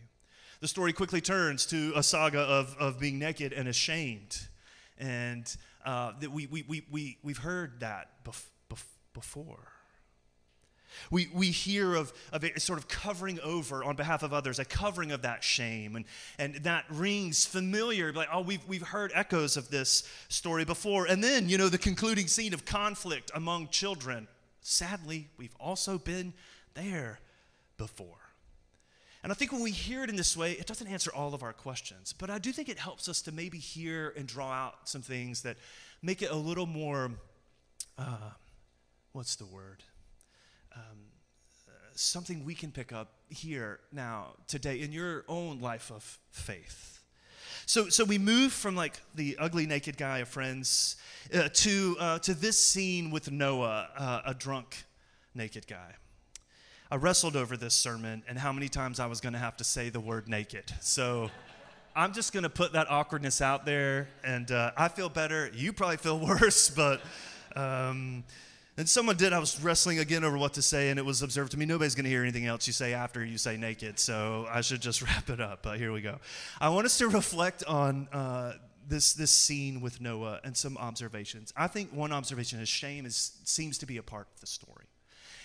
The 0.62 0.70
story 0.70 0.94
quickly 0.94 1.20
turns 1.20 1.66
to 1.66 1.92
a 1.98 2.02
saga 2.02 2.40
of, 2.40 2.78
of 2.80 2.98
being 2.98 3.20
naked 3.20 3.52
and 3.52 3.68
ashamed 3.68 4.48
and 4.98 5.56
uh, 5.86 6.14
that 6.20 6.32
we, 6.32 6.48
we, 6.48 6.64
we, 6.68 6.86
we, 6.92 7.18
we've 7.24 7.38
heard 7.38 7.80
that 7.80 8.24
bef- 8.24 8.46
bef- 8.70 8.84
before. 9.14 9.68
We, 11.12 11.28
we 11.34 11.48
hear 11.52 11.96
of, 11.96 12.14
of 12.32 12.44
a 12.44 12.60
sort 12.60 12.80
of 12.80 12.88
covering 12.88 13.40
over 13.42 13.84
on 13.84 13.96
behalf 13.96 14.24
of 14.24 14.34
others, 14.34 14.60
a 14.60 14.66
covering 14.66 15.12
of 15.12 15.24
that 15.24 15.44
shame. 15.44 15.96
And, 15.96 16.06
and 16.38 16.56
that 16.64 16.86
rings 16.90 17.46
familiar. 17.46 18.14
Like, 18.14 18.30
oh, 18.32 18.42
we've, 18.42 18.66
we've 18.68 18.88
heard 18.88 19.12
echoes 19.14 19.58
of 19.58 19.70
this 19.70 20.08
story 20.30 20.66
before. 20.66 21.06
And 21.06 21.24
then, 21.24 21.50
you 21.50 21.58
know, 21.58 21.70
the 21.70 21.78
concluding 21.78 22.28
scene 22.28 22.54
of 22.54 22.66
conflict 22.66 23.32
among 23.34 23.70
children. 23.70 24.28
Sadly, 24.62 25.30
we've 25.38 25.56
also 25.60 25.98
been 25.98 26.34
there 26.74 27.20
before. 27.78 28.23
And 29.24 29.32
I 29.32 29.36
think 29.36 29.54
when 29.54 29.62
we 29.62 29.72
hear 29.72 30.04
it 30.04 30.10
in 30.10 30.18
this 30.18 30.36
way, 30.36 30.52
it 30.52 30.68
doesn't 30.68 30.88
answer 30.88 31.10
all 31.16 31.34
of 31.34 31.44
our 31.44 31.54
questions. 31.54 32.14
But 32.14 32.30
I 32.30 32.40
do 32.40 32.52
think 32.52 32.68
it 32.68 32.78
helps 32.78 33.08
us 33.08 33.22
to 33.22 33.32
maybe 33.32 33.58
hear 33.58 34.14
and 34.18 34.28
draw 34.28 34.52
out 34.52 34.90
some 34.90 35.02
things 35.02 35.44
that 35.44 35.56
make 36.02 36.22
it 36.22 36.30
a 36.30 36.36
little 36.36 36.66
more, 36.66 37.12
uh, 37.98 38.32
what's 39.14 39.38
the 39.38 39.46
word? 39.46 39.82
Um, 40.76 40.98
uh, 41.70 41.72
something 41.96 42.44
we 42.44 42.54
can 42.54 42.72
pick 42.72 42.92
up 42.92 43.14
here 43.30 43.80
now, 43.94 44.36
today, 44.48 44.82
in 44.82 44.92
your 44.92 45.24
own 45.30 45.60
life 45.60 45.90
of 45.90 46.20
faith. 46.30 47.00
So, 47.66 47.88
so 47.88 48.04
we 48.04 48.18
move 48.18 48.52
from 48.52 48.76
like 48.76 49.00
the 49.16 49.38
ugly 49.40 49.66
naked 49.66 49.96
guy 49.96 50.18
of 50.18 50.28
friends 50.28 50.98
uh, 51.34 51.48
to, 51.54 51.96
uh, 51.98 52.20
to 52.20 52.34
this 52.34 52.62
scene 52.62 53.10
with 53.10 53.32
Noah, 53.32 53.88
uh, 53.96 54.22
a 54.26 54.34
drunk 54.34 54.84
naked 55.34 55.66
guy. 55.66 55.96
I 56.94 56.96
wrestled 56.98 57.36
over 57.36 57.58
this 57.58 57.74
sermon 57.74 58.22
and 58.28 58.38
how 58.38 58.54
many 58.54 58.70
times 58.70 59.00
I 59.00 59.08
was 59.08 59.20
going 59.20 59.34
to 59.34 59.40
have 59.40 59.58
to 59.58 59.64
say 59.64 59.90
the 59.90 60.00
word 60.00 60.30
naked. 60.30 60.72
So 60.80 61.32
I'm 61.96 62.14
just 62.14 62.34
going 62.34 62.44
to 62.44 62.52
put 62.52 62.74
that 62.74 62.86
awkwardness 62.88 63.42
out 63.42 63.66
there, 63.66 64.10
and 64.24 64.52
uh, 64.52 64.74
I 64.78 64.90
feel 64.90 65.10
better. 65.10 65.50
You 65.56 65.74
probably 65.74 65.98
feel 65.98 66.20
worse, 66.28 66.70
but 66.70 67.02
um, 67.56 68.24
And 68.78 68.88
someone 68.88 69.18
did, 69.18 69.34
I 69.34 69.40
was 69.40 69.60
wrestling 69.60 69.98
again 69.98 70.24
over 70.24 70.38
what 70.38 70.54
to 70.54 70.62
say, 70.62 70.92
and 70.92 71.00
it 71.00 71.02
was 71.04 71.24
observed 71.24 71.54
to 71.54 71.58
me 71.58 71.66
nobody's 71.66 71.96
going 71.96 72.04
to 72.04 72.12
hear 72.12 72.22
anything 72.22 72.46
else 72.46 72.68
you 72.68 72.74
say 72.74 72.94
after 72.94 73.26
you 73.26 73.40
say 73.40 73.58
naked, 73.58 73.98
so 73.98 74.46
I 74.52 74.62
should 74.62 74.80
just 74.80 75.02
wrap 75.08 75.32
it 75.32 75.42
up. 75.42 75.64
But 75.64 75.80
here 75.80 75.92
we 75.92 76.02
go. 76.02 76.20
I 76.62 76.70
want 76.70 76.86
us 76.86 77.00
to 77.00 77.08
reflect 77.08 77.64
on 77.64 78.08
uh, 78.14 78.54
this, 78.88 79.14
this 79.14 79.32
scene 79.32 79.82
with 79.82 80.00
Noah 80.00 80.42
and 80.44 80.56
some 80.56 80.78
observations. 80.78 81.54
I 81.58 81.66
think 81.66 81.92
one 81.92 82.12
observation 82.12 82.60
is 82.60 82.70
shame 82.70 83.08
is, 83.08 83.32
seems 83.46 83.80
to 83.80 83.88
be 83.88 83.98
a 83.98 84.04
part 84.04 84.28
of 84.32 84.42
the 84.42 84.46
story. 84.46 84.86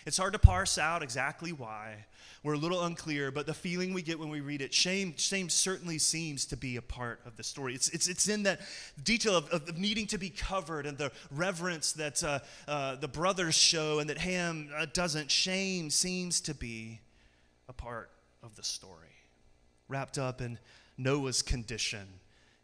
It's 0.06 0.16
hard 0.16 0.32
to 0.32 0.38
parse 0.38 0.78
out 0.78 1.02
exactly 1.02 1.52
why. 1.52 2.06
We're 2.42 2.54
a 2.54 2.58
little 2.58 2.84
unclear, 2.84 3.30
but 3.30 3.46
the 3.46 3.54
feeling 3.54 3.92
we 3.92 4.02
get 4.02 4.18
when 4.18 4.28
we 4.28 4.40
read 4.40 4.62
it, 4.62 4.72
shame, 4.72 5.14
shame 5.16 5.48
certainly 5.48 5.98
seems 5.98 6.46
to 6.46 6.56
be 6.56 6.76
a 6.76 6.82
part 6.82 7.20
of 7.26 7.36
the 7.36 7.42
story. 7.42 7.74
It's, 7.74 7.88
it's, 7.88 8.06
it's 8.06 8.28
in 8.28 8.44
that 8.44 8.60
detail 9.02 9.36
of, 9.36 9.50
of 9.50 9.76
needing 9.76 10.06
to 10.08 10.18
be 10.18 10.30
covered 10.30 10.86
and 10.86 10.96
the 10.96 11.10
reverence 11.30 11.92
that 11.94 12.22
uh, 12.22 12.38
uh, 12.68 12.96
the 12.96 13.08
brothers 13.08 13.56
show 13.56 13.98
and 13.98 14.08
that 14.08 14.18
Ham 14.18 14.70
uh, 14.76 14.86
doesn't. 14.92 15.30
Shame 15.30 15.90
seems 15.90 16.40
to 16.42 16.54
be 16.54 17.00
a 17.68 17.72
part 17.72 18.10
of 18.42 18.54
the 18.54 18.62
story, 18.62 19.16
wrapped 19.88 20.16
up 20.16 20.40
in 20.40 20.58
Noah's 20.96 21.42
condition 21.42 22.06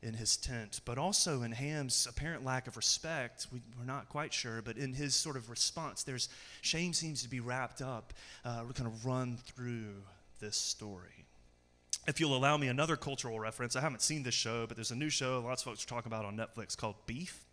in 0.04 0.14
his 0.14 0.36
tent, 0.36 0.80
but 0.84 0.98
also 0.98 1.42
in 1.42 1.50
Ham's 1.50 2.06
apparent 2.08 2.44
lack 2.44 2.66
of 2.66 2.76
respect. 2.76 3.46
We, 3.50 3.60
are 3.80 3.86
not 3.86 4.08
quite 4.10 4.32
sure, 4.32 4.60
but 4.62 4.76
in 4.76 4.92
his 4.92 5.14
sort 5.14 5.36
of 5.36 5.48
response, 5.48 6.02
there's 6.02 6.28
shame 6.60 6.92
seems 6.92 7.22
to 7.22 7.28
be 7.28 7.40
wrapped 7.40 7.80
up, 7.80 8.12
uh, 8.44 8.62
we're 8.66 8.74
kind 8.74 8.86
of 8.86 9.06
run 9.06 9.38
through 9.38 9.94
this 10.40 10.56
story. 10.56 11.24
If 12.06 12.20
you'll 12.20 12.36
allow 12.36 12.58
me 12.58 12.68
another 12.68 12.96
cultural 12.96 13.40
reference, 13.40 13.76
I 13.76 13.80
haven't 13.80 14.02
seen 14.02 14.22
this 14.22 14.34
show, 14.34 14.66
but 14.66 14.76
there's 14.76 14.90
a 14.90 14.96
new 14.96 15.08
show 15.08 15.40
lots 15.40 15.62
of 15.62 15.66
folks 15.66 15.84
are 15.84 15.88
talking 15.88 16.12
about 16.12 16.26
on 16.26 16.36
Netflix 16.36 16.76
called 16.76 16.96
Beef. 17.06 17.46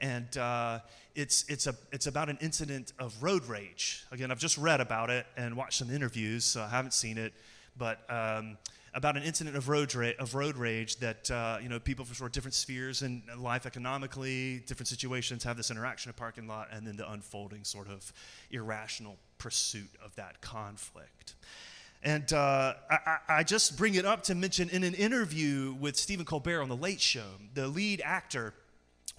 And 0.00 0.36
uh, 0.38 0.80
it's, 1.14 1.44
it's, 1.48 1.66
a, 1.66 1.74
it's 1.92 2.06
about 2.06 2.28
an 2.28 2.38
incident 2.40 2.92
of 2.98 3.22
road 3.22 3.44
rage. 3.44 4.04
Again, 4.10 4.30
I've 4.30 4.38
just 4.38 4.58
read 4.58 4.80
about 4.80 5.10
it 5.10 5.26
and 5.36 5.56
watched 5.56 5.78
some 5.78 5.90
interviews, 5.90 6.44
so 6.44 6.62
I 6.62 6.68
haven't 6.68 6.94
seen 6.94 7.18
it. 7.18 7.34
But 7.76 8.00
um, 8.10 8.56
about 8.94 9.16
an 9.16 9.22
incident 9.22 9.56
of 9.56 9.68
road, 9.68 9.94
ra- 9.94 10.12
of 10.18 10.34
road 10.34 10.56
rage 10.56 10.96
that 10.96 11.30
uh, 11.30 11.58
you 11.60 11.68
know 11.68 11.78
people 11.78 12.04
from 12.04 12.14
sort 12.14 12.30
of 12.30 12.32
different 12.32 12.54
spheres 12.54 13.02
in 13.02 13.22
life 13.36 13.66
economically, 13.66 14.62
different 14.66 14.88
situations 14.88 15.44
have 15.44 15.56
this 15.56 15.70
interaction 15.70 16.08
in 16.08 16.10
a 16.10 16.14
parking 16.14 16.46
lot, 16.46 16.68
and 16.72 16.86
then 16.86 16.96
the 16.96 17.10
unfolding 17.10 17.64
sort 17.64 17.88
of 17.88 18.12
irrational 18.50 19.16
pursuit 19.38 19.90
of 20.04 20.14
that 20.16 20.40
conflict. 20.40 21.34
And 22.02 22.30
uh, 22.32 22.74
I, 22.90 23.18
I, 23.28 23.42
just 23.44 23.78
bring 23.78 23.94
it 23.94 24.04
up 24.04 24.24
to 24.24 24.34
mention 24.34 24.68
in 24.68 24.84
an 24.84 24.92
interview 24.92 25.74
with 25.80 25.96
Stephen 25.96 26.26
Colbert 26.26 26.60
on 26.60 26.68
The 26.68 26.76
Late 26.76 27.00
Show, 27.00 27.24
the 27.54 27.66
lead 27.66 28.02
actor 28.04 28.52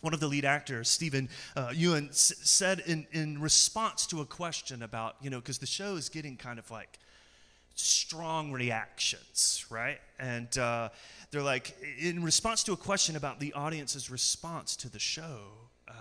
one 0.02 0.14
of 0.14 0.20
the 0.20 0.28
lead 0.28 0.46
actors, 0.46 0.88
Steven 0.88 1.28
uh, 1.56 1.70
Yeun, 1.70 2.10
s- 2.10 2.34
said 2.44 2.84
in, 2.86 3.08
in 3.12 3.42
response 3.42 4.06
to 4.08 4.22
a 4.22 4.26
question 4.26 4.84
about, 4.84 5.16
you 5.20 5.32
know, 5.32 5.40
because 5.40 5.58
the 5.58 5.66
show 5.66 5.96
is 5.96 6.10
getting 6.10 6.38
kind 6.38 6.60
of 6.60 6.70
like 6.70 7.00
strong 7.76 8.52
reactions, 8.52 9.66
right? 9.70 10.00
And 10.18 10.58
uh, 10.58 10.90
they're 11.32 11.42
like, 11.42 11.76
in 12.00 12.24
response 12.24 12.64
to 12.64 12.74
a 12.74 12.78
question 12.78 13.16
about 13.16 13.40
the 13.40 13.54
audience's 13.54 14.10
response 14.10 14.76
to 14.78 14.90
the 14.90 15.00
show, 15.00 15.40
uh, 15.88 15.92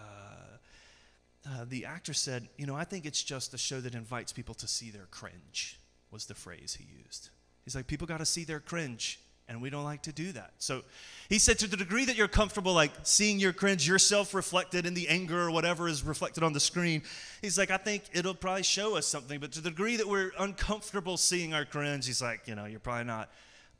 uh, 1.46 1.64
the 1.68 1.84
actor 1.84 2.14
said, 2.14 2.48
You 2.56 2.66
know, 2.66 2.76
I 2.76 2.84
think 2.84 3.04
it's 3.04 3.22
just 3.22 3.52
a 3.54 3.58
show 3.58 3.80
that 3.80 3.94
invites 3.94 4.32
people 4.32 4.54
to 4.54 4.68
see 4.68 4.90
their 4.90 5.06
cringe, 5.10 5.80
was 6.10 6.26
the 6.26 6.34
phrase 6.34 6.78
he 6.78 6.86
used. 7.04 7.30
He's 7.64 7.74
like, 7.74 7.86
People 7.86 8.06
got 8.06 8.18
to 8.18 8.26
see 8.26 8.44
their 8.44 8.60
cringe 8.60 9.18
and 9.48 9.60
we 9.60 9.70
don't 9.70 9.84
like 9.84 10.02
to 10.02 10.12
do 10.12 10.32
that. 10.32 10.52
So 10.58 10.82
he 11.28 11.38
said, 11.38 11.58
to 11.60 11.66
the 11.66 11.76
degree 11.76 12.04
that 12.04 12.16
you're 12.16 12.28
comfortable, 12.28 12.72
like 12.72 12.92
seeing 13.02 13.38
your 13.38 13.52
cringe, 13.52 13.86
yourself 13.86 14.34
reflected 14.34 14.86
in 14.86 14.94
the 14.94 15.08
anger 15.08 15.42
or 15.42 15.50
whatever 15.50 15.88
is 15.88 16.02
reflected 16.02 16.42
on 16.42 16.52
the 16.52 16.60
screen, 16.60 17.02
he's 17.42 17.58
like, 17.58 17.70
I 17.70 17.76
think 17.76 18.04
it'll 18.12 18.34
probably 18.34 18.62
show 18.62 18.96
us 18.96 19.06
something. 19.06 19.40
But 19.40 19.52
to 19.52 19.60
the 19.60 19.70
degree 19.70 19.96
that 19.96 20.08
we're 20.08 20.32
uncomfortable 20.38 21.16
seeing 21.16 21.52
our 21.52 21.64
cringe, 21.64 22.06
he's 22.06 22.22
like, 22.22 22.46
you 22.46 22.54
know, 22.54 22.64
you're 22.64 22.80
probably 22.80 23.04
not 23.04 23.30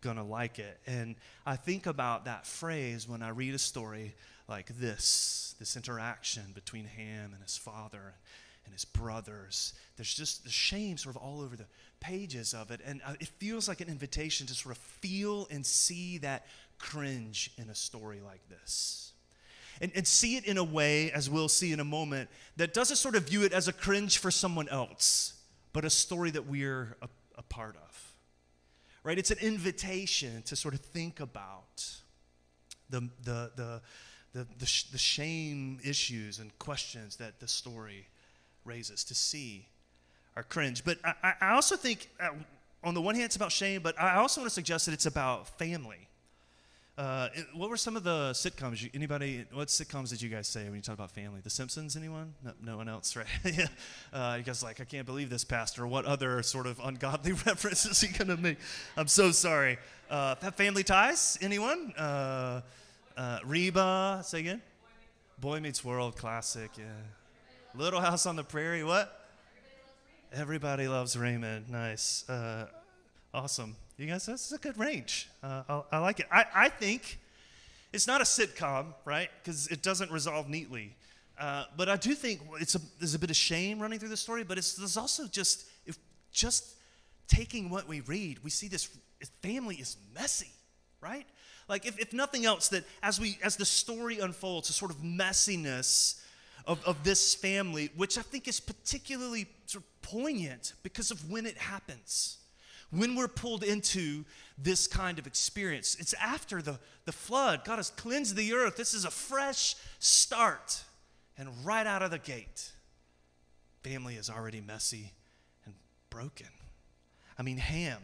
going 0.01 0.17
to 0.17 0.23
like 0.23 0.59
it. 0.59 0.79
And 0.87 1.17
I 1.47 1.57
think 1.57 1.87
about 1.87 2.27
that 2.27 2.47
phrase 2.47 3.09
when 3.09 3.23
I 3.23 3.31
read 3.31 3.55
a 3.55 3.59
story 3.59 4.15
like 4.49 4.69
this 4.79 5.55
this 5.59 5.77
interaction 5.77 6.43
between 6.55 6.85
Ham 6.85 7.31
and 7.33 7.43
his 7.43 7.57
father 7.57 8.15
and 8.65 8.73
his 8.73 8.85
brothers. 8.85 9.73
There's 9.97 10.13
just 10.13 10.45
the 10.45 10.51
shame 10.51 10.97
sort 10.97 11.17
of 11.17 11.23
all 11.23 11.41
over 11.41 11.57
the 11.57 11.67
pages 12.05 12.53
of 12.53 12.71
it. 12.71 12.81
And 12.85 13.01
uh, 13.07 13.15
it 13.19 13.29
feels 13.29 13.67
like 13.67 13.81
an 13.81 13.89
invitation 13.89 14.47
to 14.47 14.55
sort 14.55 14.77
of 14.77 14.83
feel 14.83 15.49
and 15.51 15.65
see 15.65 16.19
that 16.19 16.47
cringe 16.79 17.51
in 17.57 17.71
a 17.71 17.75
story 17.75 18.21
like 18.21 18.47
this. 18.49 19.13
And, 19.81 19.91
and 19.97 20.07
see 20.07 20.37
it 20.37 20.45
in 20.45 20.59
a 20.59 20.65
way, 20.65 21.11
as 21.11 21.29
we'll 21.29 21.49
see 21.49 21.73
in 21.73 21.81
a 21.81 21.85
moment, 21.85 22.29
that 22.57 22.75
doesn't 22.75 22.97
sort 22.97 23.17
of 23.17 23.25
view 23.25 23.43
it 23.43 23.53
as 23.53 23.69
a 23.69 23.73
cringe 23.73 24.19
for 24.19 24.31
someone 24.31 24.69
else, 24.69 25.35
but 25.73 25.85
a 25.85 25.91
story 25.91 26.31
that 26.31 26.47
we're 26.47 26.97
a, 27.03 27.09
a 27.37 27.43
part 27.43 27.77
of. 27.77 28.13
Right? 29.03 29.19
It's 29.19 29.31
an 29.31 29.39
invitation 29.41 30.43
to 30.43 30.57
sort 30.57 30.75
of 30.75 30.81
think 30.81 31.21
about 31.21 31.85
the, 32.89 33.09
the, 33.25 33.51
the, 33.57 33.83
the, 34.33 34.47
the, 34.59 34.67
sh- 34.67 34.85
the 34.85 34.99
shame 34.99 35.81
issues 35.85 36.39
and 36.39 36.57
questions 36.59 37.17
that 37.17 37.41
the 37.41 37.49
story 37.49 38.07
raises, 38.65 39.05
to 39.05 39.15
see 39.15 39.69
are 40.37 40.43
cringe. 40.43 40.85
But 40.85 40.99
I, 41.05 41.35
I 41.41 41.51
also 41.55 41.77
think, 41.77 42.09
uh, 42.21 42.31
on 42.83 42.95
the 42.95 43.01
one 43.01 43.15
hand, 43.15 43.27
it's 43.27 43.37
about 43.37 43.53
shame, 43.53 43.83
but 43.83 44.01
I 44.01 44.17
also 44.17 44.41
want 44.41 44.51
to 44.51 44.55
suggest 44.55 44.87
that 44.87 44.93
it's 44.93 45.07
about 45.07 45.49
family. 45.59 46.09
Uh, 46.97 47.29
what 47.55 47.71
were 47.71 47.77
some 47.77 47.97
of 47.97 48.05
the 48.05 48.31
sitcoms? 48.33 48.81
You, 48.81 48.89
anybody? 48.95 49.45
What 49.53 49.67
sitcoms 49.67 50.11
did 50.11 50.23
you 50.23 50.29
guys 50.29 50.47
say 50.47 50.65
when 50.65 50.77
you 50.77 50.81
talk 50.81 50.95
about 50.95 51.11
family? 51.11 51.41
The 51.43 51.51
Simpsons? 51.51 51.97
Anyone? 51.97 52.35
No, 52.45 52.53
no 52.63 52.77
one 52.77 52.89
else, 52.89 53.17
right? 53.17 53.27
yeah. 53.45 53.67
Uh, 54.13 54.37
you 54.39 54.45
guys 54.45 54.63
like, 54.63 54.81
I 54.81 54.85
can't 54.85 55.05
believe 55.05 55.29
this, 55.29 55.43
Pastor. 55.43 55.89
What 55.89 56.05
other 56.05 56.41
sort 56.45 56.69
of 56.69 56.81
ungodly 56.85 57.33
reference 57.47 57.85
is 57.85 58.01
he 58.01 58.17
gonna 58.17 58.37
make? 58.37 58.59
I'm 58.97 59.09
so 59.09 59.33
sorry. 59.33 59.79
Uh, 60.09 60.37
family 60.37 60.85
Ties? 60.85 61.37
Anyone? 61.41 61.93
Uh, 61.99 62.61
uh, 63.17 63.39
Reba? 63.45 64.21
Say 64.25 64.41
again. 64.41 64.63
Boy 65.41 65.59
Meets 65.59 65.85
World, 65.85 66.17
classic. 66.17 66.71
Yeah. 66.79 66.85
Little 67.75 68.01
House 68.01 68.25
on 68.25 68.37
the 68.37 68.45
Prairie. 68.45 68.85
What? 68.85 69.24
Everybody 70.37 70.89
loves 70.89 71.17
Raymond. 71.17 71.71
Nice. 71.71 72.29
Uh, 72.29 72.67
awesome. 73.33 73.77
You 73.97 74.07
guys, 74.07 74.27
this 74.27 74.47
is 74.47 74.53
a 74.53 74.59
good 74.59 74.77
range. 74.77 75.29
Uh, 75.45 75.83
I, 75.93 75.99
like 75.99 76.19
it. 76.19 76.27
I, 76.29 76.45
I 76.53 76.69
think 76.71 77.21
it's 77.93 78.09
not 78.09 78.21
a 78.21 78.25
sitcom, 78.25 78.95
right? 79.05 79.31
Because 79.41 79.69
it 79.69 79.81
doesn't 79.81 80.11
resolve 80.11 80.49
neatly. 80.49 80.97
Uh, 81.39 81.67
but 81.77 81.89
I 81.89 81.95
do 81.95 82.17
think 82.17 82.41
it's 82.61 82.75
a, 82.75 82.81
there's 82.99 83.15
a 83.15 83.19
bit 83.21 83.31
of 83.31 83.37
shame 83.37 83.79
running 83.79 84.01
through 84.01 84.09
the 84.09 84.17
story, 84.17 84.43
but 84.43 84.59
it's, 84.59 84.75
there's 84.75 84.97
also 84.97 85.29
just, 85.29 85.67
if 85.87 85.97
just 86.33 86.75
taking 87.29 87.71
what 87.71 87.87
we 87.87 88.01
read, 88.01 88.43
we 88.43 88.51
see 88.51 88.67
this 88.67 88.89
family 89.41 89.77
is 89.77 89.97
messy, 90.17 90.51
right? 91.01 91.27
Like, 91.69 91.87
if, 91.87 91.97
if 92.01 92.13
nothing 92.13 92.45
else, 92.45 92.67
that 92.69 92.83
as, 93.05 93.21
we, 93.21 93.39
as 93.41 93.55
the 93.55 93.65
story 93.65 94.19
unfolds, 94.19 94.69
a 94.69 94.73
sort 94.73 94.91
of 94.91 94.97
messiness 94.97 96.21
of, 96.67 96.85
of 96.85 97.03
this 97.05 97.35
family, 97.35 97.91
which 97.97 98.19
I 98.19 98.23
think 98.23 98.49
is 98.49 98.61
particularly 98.61 99.47
sort 99.67 99.85
of 99.85 100.03
poignant 100.03 100.75
because 100.83 101.11
of 101.11 101.31
when 101.31 101.47
it 101.47 101.59
happens. 101.59 102.39
When 102.91 103.17
we're 103.17 103.29
pulled 103.29 103.65
into 103.65 104.25
this 104.57 104.87
kind 104.87 105.19
of 105.19 105.27
experience, 105.27 105.97
it's 105.99 106.15
after 106.15 106.63
the, 106.63 106.79
the 107.07 107.13
flood. 107.13 107.65
God 107.65 107.77
has 107.77 107.91
cleansed 107.91 108.37
the 108.37 108.53
earth. 108.53 108.77
This 108.77 108.95
is 108.95 109.05
a 109.05 109.11
fresh 109.11 109.75
start. 109.99 110.85
And 111.37 111.49
right 111.65 111.87
out 111.87 112.03
of 112.03 112.13
the 112.13 112.19
gate, 112.19 112.71
family 113.83 114.15
is 114.15 114.31
already 114.31 114.61
messy 114.61 115.13
and 115.65 115.75
broken. 116.09 116.47
I 117.37 117.43
mean, 117.43 117.57
Ham, 117.57 117.99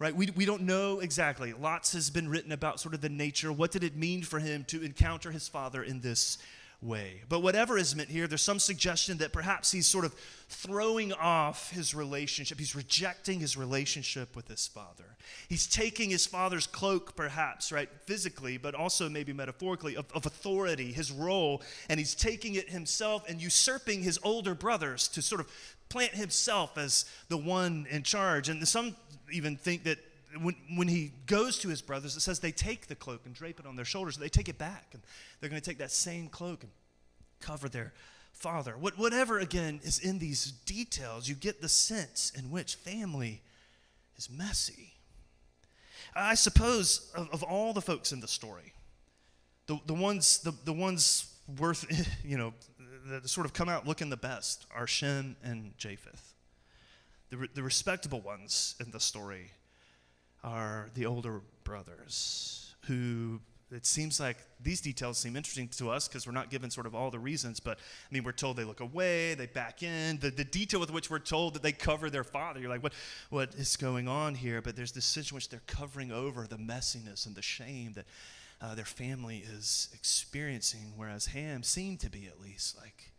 right? 0.00 0.14
We, 0.14 0.30
we 0.34 0.44
don't 0.44 0.62
know 0.62 0.98
exactly. 0.98 1.52
Lots 1.52 1.92
has 1.92 2.10
been 2.10 2.28
written 2.28 2.50
about 2.50 2.80
sort 2.80 2.94
of 2.94 3.00
the 3.00 3.08
nature. 3.08 3.52
What 3.52 3.70
did 3.70 3.84
it 3.84 3.96
mean 3.96 4.22
for 4.22 4.40
him 4.40 4.64
to 4.64 4.82
encounter 4.82 5.30
his 5.30 5.46
father 5.46 5.84
in 5.84 6.00
this 6.00 6.38
way. 6.82 7.22
But 7.28 7.40
whatever 7.40 7.78
is 7.78 7.96
meant 7.96 8.10
here, 8.10 8.26
there's 8.26 8.42
some 8.42 8.58
suggestion 8.58 9.18
that 9.18 9.32
perhaps 9.32 9.72
he's 9.72 9.86
sort 9.86 10.04
of 10.04 10.14
throwing 10.48 11.12
off 11.12 11.70
his 11.70 11.94
relationship. 11.94 12.58
He's 12.58 12.76
rejecting 12.76 13.40
his 13.40 13.56
relationship 13.56 14.36
with 14.36 14.48
his 14.48 14.66
father. 14.66 15.16
He's 15.48 15.66
taking 15.66 16.10
his 16.10 16.26
father's 16.26 16.66
cloak, 16.66 17.16
perhaps, 17.16 17.72
right, 17.72 17.88
physically, 18.04 18.56
but 18.58 18.74
also 18.74 19.08
maybe 19.08 19.32
metaphorically, 19.32 19.96
of, 19.96 20.06
of 20.12 20.26
authority, 20.26 20.92
his 20.92 21.10
role, 21.10 21.62
and 21.88 21.98
he's 21.98 22.14
taking 22.14 22.54
it 22.54 22.70
himself 22.70 23.28
and 23.28 23.40
usurping 23.40 24.02
his 24.02 24.18
older 24.22 24.54
brothers 24.54 25.08
to 25.08 25.22
sort 25.22 25.40
of 25.40 25.50
plant 25.88 26.12
himself 26.12 26.78
as 26.78 27.04
the 27.28 27.36
one 27.36 27.86
in 27.90 28.02
charge. 28.02 28.48
And 28.48 28.66
some 28.68 28.96
even 29.32 29.56
think 29.56 29.84
that 29.84 29.98
when, 30.44 30.56
when 30.76 30.88
he 30.88 31.12
goes 31.26 31.58
to 31.58 31.68
his 31.68 31.82
brothers, 31.82 32.16
it 32.16 32.20
says 32.20 32.40
they 32.40 32.52
take 32.52 32.86
the 32.86 32.94
cloak 32.94 33.22
and 33.26 33.34
drape 33.34 33.60
it 33.60 33.66
on 33.66 33.76
their 33.76 33.84
shoulders. 33.84 34.16
They 34.16 34.28
take 34.28 34.48
it 34.48 34.58
back, 34.58 34.88
and 34.92 35.02
they're 35.40 35.50
going 35.50 35.60
to 35.60 35.68
take 35.68 35.78
that 35.78 35.90
same 35.90 36.28
cloak 36.28 36.62
and 36.62 36.72
cover 37.40 37.68
their 37.68 37.92
father. 38.32 38.76
What, 38.78 38.98
whatever, 38.98 39.38
again, 39.38 39.80
is 39.82 39.98
in 39.98 40.18
these 40.18 40.52
details, 40.64 41.28
you 41.28 41.34
get 41.34 41.60
the 41.60 41.68
sense 41.68 42.32
in 42.36 42.50
which 42.50 42.74
family 42.74 43.42
is 44.16 44.30
messy. 44.30 44.92
I 46.14 46.34
suppose 46.34 47.10
of, 47.14 47.28
of 47.32 47.42
all 47.42 47.72
the 47.72 47.82
folks 47.82 48.12
in 48.12 48.20
the 48.20 48.28
story, 48.28 48.72
the, 49.66 49.78
the 49.86 49.94
ones 49.94 50.38
the, 50.38 50.52
the 50.64 50.72
ones 50.72 51.34
worth 51.58 51.84
you 52.24 52.38
know 52.38 52.54
that 53.08 53.28
sort 53.28 53.44
of 53.44 53.52
come 53.52 53.68
out 53.68 53.86
looking 53.86 54.10
the 54.10 54.16
best 54.16 54.66
are 54.74 54.86
Shem 54.86 55.36
and 55.42 55.76
Japheth. 55.76 56.32
The, 57.30 57.48
the 57.54 57.62
respectable 57.62 58.20
ones 58.20 58.76
in 58.80 58.90
the 58.92 59.00
story 59.00 59.50
are 60.44 60.90
the 60.94 61.06
older 61.06 61.42
brothers 61.64 62.74
who 62.86 63.40
it 63.72 63.84
seems 63.84 64.20
like 64.20 64.36
these 64.62 64.80
details 64.80 65.18
seem 65.18 65.34
interesting 65.34 65.66
to 65.68 65.90
us 65.90 66.06
because 66.06 66.24
we're 66.24 66.32
not 66.32 66.50
given 66.50 66.70
sort 66.70 66.86
of 66.86 66.94
all 66.94 67.10
the 67.10 67.18
reasons, 67.18 67.58
but 67.58 67.78
I 67.78 68.14
mean, 68.14 68.22
we're 68.22 68.30
told 68.30 68.56
they 68.56 68.64
look 68.64 68.78
away, 68.78 69.34
they 69.34 69.46
back 69.46 69.82
in. 69.82 70.18
The, 70.20 70.30
the 70.30 70.44
detail 70.44 70.78
with 70.78 70.92
which 70.92 71.10
we're 71.10 71.18
told 71.18 71.54
that 71.54 71.62
they 71.62 71.72
cover 71.72 72.08
their 72.08 72.22
father, 72.22 72.60
you're 72.60 72.70
like, 72.70 72.84
what, 72.84 72.92
what 73.30 73.54
is 73.56 73.76
going 73.76 74.06
on 74.06 74.36
here? 74.36 74.62
But 74.62 74.76
there's 74.76 74.92
this 74.92 75.04
sense 75.04 75.32
in 75.32 75.34
which 75.34 75.48
they're 75.48 75.62
covering 75.66 76.12
over 76.12 76.46
the 76.46 76.56
messiness 76.56 77.26
and 77.26 77.34
the 77.34 77.42
shame 77.42 77.94
that 77.94 78.04
uh, 78.60 78.76
their 78.76 78.84
family 78.84 79.38
is 79.38 79.88
experiencing, 79.92 80.92
whereas 80.96 81.26
Ham 81.26 81.64
seemed 81.64 81.98
to 82.00 82.10
be 82.10 82.26
at 82.26 82.40
least 82.40 82.78
like 82.78 83.12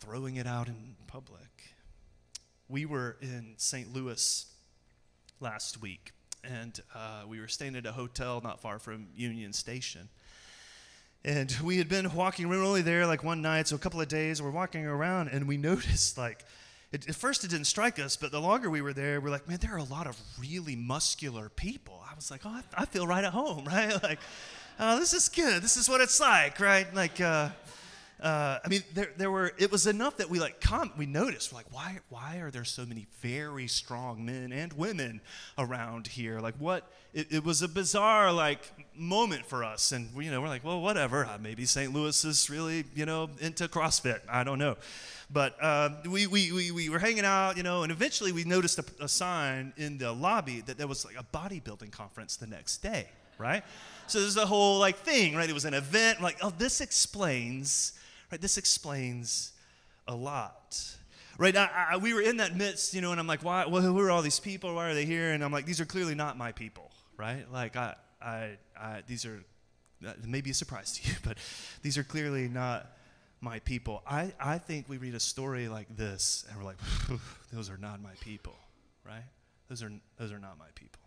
throwing 0.00 0.34
it 0.34 0.48
out 0.48 0.66
in 0.66 0.96
public. 1.06 1.74
We 2.68 2.86
were 2.86 3.18
in 3.22 3.54
St. 3.56 3.92
Louis 3.94 4.46
last 5.42 5.82
week 5.82 6.12
and 6.44 6.80
uh, 6.94 7.22
we 7.28 7.40
were 7.40 7.48
staying 7.48 7.76
at 7.76 7.86
a 7.86 7.92
hotel 7.92 8.40
not 8.42 8.60
far 8.60 8.78
from 8.78 9.06
Union 9.14 9.52
Station. 9.52 10.08
And 11.24 11.54
we 11.62 11.78
had 11.78 11.88
been 11.88 12.12
walking, 12.14 12.48
we 12.48 12.56
were 12.56 12.64
only 12.64 12.82
there 12.82 13.06
like 13.06 13.22
one 13.22 13.42
night, 13.42 13.68
so 13.68 13.76
a 13.76 13.78
couple 13.78 14.00
of 14.00 14.08
days, 14.08 14.42
we're 14.42 14.50
walking 14.50 14.84
around, 14.86 15.28
and 15.28 15.46
we 15.46 15.56
noticed 15.70 16.18
like, 16.18 16.44
it, 16.90 17.08
at 17.08 17.14
first 17.14 17.44
it 17.44 17.50
didn't 17.50 17.66
strike 17.66 17.98
us, 17.98 18.16
but 18.16 18.32
the 18.32 18.40
longer 18.40 18.68
we 18.68 18.82
were 18.82 18.92
there, 18.92 19.20
we're 19.20 19.30
like, 19.30 19.48
man, 19.48 19.58
there 19.60 19.72
are 19.74 19.78
a 19.78 19.84
lot 19.84 20.06
of 20.06 20.20
really 20.38 20.76
muscular 20.76 21.48
people. 21.48 22.02
I 22.10 22.14
was 22.14 22.30
like, 22.30 22.42
oh, 22.44 22.50
I, 22.50 22.62
I 22.82 22.84
feel 22.86 23.06
right 23.06 23.24
at 23.24 23.32
home, 23.32 23.64
right? 23.66 24.02
Like, 24.02 24.18
oh, 24.80 24.98
this 24.98 25.14
is 25.14 25.28
good. 25.28 25.62
This 25.62 25.76
is 25.76 25.88
what 25.88 26.00
it's 26.00 26.18
like, 26.20 26.58
right? 26.58 26.92
Like, 26.92 27.20
uh, 27.20 27.50
uh, 28.22 28.60
I 28.64 28.68
mean, 28.68 28.84
there, 28.94 29.10
there 29.16 29.30
were, 29.32 29.52
it 29.58 29.72
was 29.72 29.88
enough 29.88 30.18
that 30.18 30.30
we 30.30 30.38
like, 30.38 30.60
com- 30.60 30.92
we 30.96 31.06
noticed, 31.06 31.52
like, 31.52 31.66
why, 31.72 31.98
why 32.08 32.36
are 32.36 32.52
there 32.52 32.64
so 32.64 32.86
many 32.86 33.08
very 33.20 33.66
strong 33.66 34.24
men 34.24 34.52
and 34.52 34.72
women 34.74 35.20
around 35.58 36.06
here? 36.06 36.38
Like, 36.38 36.54
what, 36.58 36.88
it, 37.12 37.32
it 37.32 37.44
was 37.44 37.62
a 37.62 37.68
bizarre, 37.68 38.32
like, 38.32 38.60
moment 38.94 39.44
for 39.44 39.64
us. 39.64 39.90
And, 39.90 40.14
we, 40.14 40.26
you 40.26 40.30
know, 40.30 40.40
we're 40.40 40.48
like, 40.48 40.64
well, 40.64 40.80
whatever. 40.80 41.26
Uh, 41.26 41.36
maybe 41.40 41.64
St. 41.64 41.92
Louis 41.92 42.24
is 42.24 42.48
really, 42.48 42.84
you 42.94 43.06
know, 43.06 43.28
into 43.40 43.66
CrossFit. 43.66 44.20
I 44.28 44.44
don't 44.44 44.60
know. 44.60 44.76
But 45.28 45.56
uh, 45.60 45.90
we, 46.08 46.28
we, 46.28 46.52
we, 46.52 46.70
we 46.70 46.88
were 46.90 47.00
hanging 47.00 47.24
out, 47.24 47.56
you 47.56 47.64
know, 47.64 47.82
and 47.82 47.90
eventually 47.90 48.30
we 48.30 48.44
noticed 48.44 48.78
a, 48.78 48.84
a 49.00 49.08
sign 49.08 49.72
in 49.76 49.98
the 49.98 50.12
lobby 50.12 50.60
that 50.66 50.78
there 50.78 50.86
was 50.86 51.04
like 51.04 51.16
a 51.18 51.24
bodybuilding 51.36 51.90
conference 51.90 52.36
the 52.36 52.46
next 52.46 52.78
day, 52.78 53.08
right? 53.36 53.64
So 54.06 54.20
there's 54.20 54.36
a 54.36 54.46
whole 54.46 54.78
like 54.78 54.98
thing, 54.98 55.34
right? 55.34 55.50
It 55.50 55.54
was 55.54 55.64
an 55.64 55.74
event. 55.74 56.20
like, 56.20 56.36
oh, 56.40 56.52
this 56.56 56.80
explains 56.80 57.94
Right? 58.32 58.40
This 58.40 58.56
explains 58.56 59.52
a 60.08 60.16
lot. 60.16 60.82
Right? 61.36 61.54
I, 61.54 61.88
I, 61.92 61.96
we 61.98 62.14
were 62.14 62.22
in 62.22 62.38
that 62.38 62.56
midst, 62.56 62.94
you 62.94 63.02
know, 63.02 63.10
and 63.10 63.20
I'm 63.20 63.26
like, 63.26 63.44
why? 63.44 63.66
Well, 63.66 63.82
who 63.82 63.98
are 64.00 64.10
all 64.10 64.22
these 64.22 64.40
people? 64.40 64.74
Why 64.74 64.88
are 64.88 64.94
they 64.94 65.04
here? 65.04 65.32
And 65.32 65.44
I'm 65.44 65.52
like, 65.52 65.66
these 65.66 65.82
are 65.82 65.84
clearly 65.84 66.14
not 66.14 66.38
my 66.38 66.50
people, 66.50 66.90
right? 67.18 67.44
Like, 67.52 67.76
I, 67.76 67.94
I, 68.22 68.56
I 68.74 69.02
these 69.06 69.26
are 69.26 69.44
maybe 70.26 70.50
a 70.50 70.54
surprise 70.54 70.92
to 70.98 71.10
you, 71.10 71.14
but 71.22 71.36
these 71.82 71.98
are 71.98 72.02
clearly 72.02 72.48
not 72.48 72.90
my 73.42 73.58
people. 73.58 74.02
I, 74.06 74.32
I 74.40 74.56
think 74.56 74.88
we 74.88 74.96
read 74.96 75.14
a 75.14 75.20
story 75.20 75.68
like 75.68 75.94
this 75.94 76.46
and 76.48 76.58
we're 76.58 76.64
like, 76.64 76.78
those 77.52 77.68
are 77.68 77.76
not 77.76 78.00
my 78.00 78.14
people, 78.20 78.56
right? 79.06 79.24
Those 79.68 79.82
are, 79.82 79.92
those 80.18 80.32
are 80.32 80.38
not 80.38 80.58
my 80.58 80.68
people. 80.74 81.02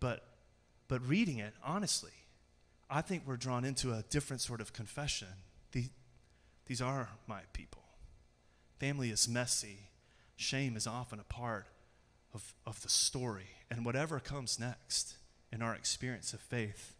But, 0.00 0.22
but 0.86 1.06
reading 1.08 1.38
it, 1.38 1.54
honestly, 1.64 2.12
I 2.90 3.00
think 3.00 3.22
we're 3.26 3.38
drawn 3.38 3.64
into 3.64 3.94
a 3.94 4.04
different 4.10 4.42
sort 4.42 4.60
of 4.60 4.74
confession 4.74 5.28
the, 5.74 5.88
these 6.66 6.80
are 6.80 7.10
my 7.26 7.40
people. 7.52 7.82
Family 8.78 9.10
is 9.10 9.28
messy. 9.28 9.90
Shame 10.36 10.76
is 10.76 10.86
often 10.86 11.20
a 11.20 11.24
part 11.24 11.66
of, 12.32 12.54
of 12.66 12.80
the 12.82 12.88
story. 12.88 13.48
And 13.70 13.84
whatever 13.84 14.20
comes 14.20 14.58
next 14.58 15.16
in 15.52 15.60
our 15.62 15.74
experience 15.74 16.32
of 16.32 16.40
faith, 16.40 16.94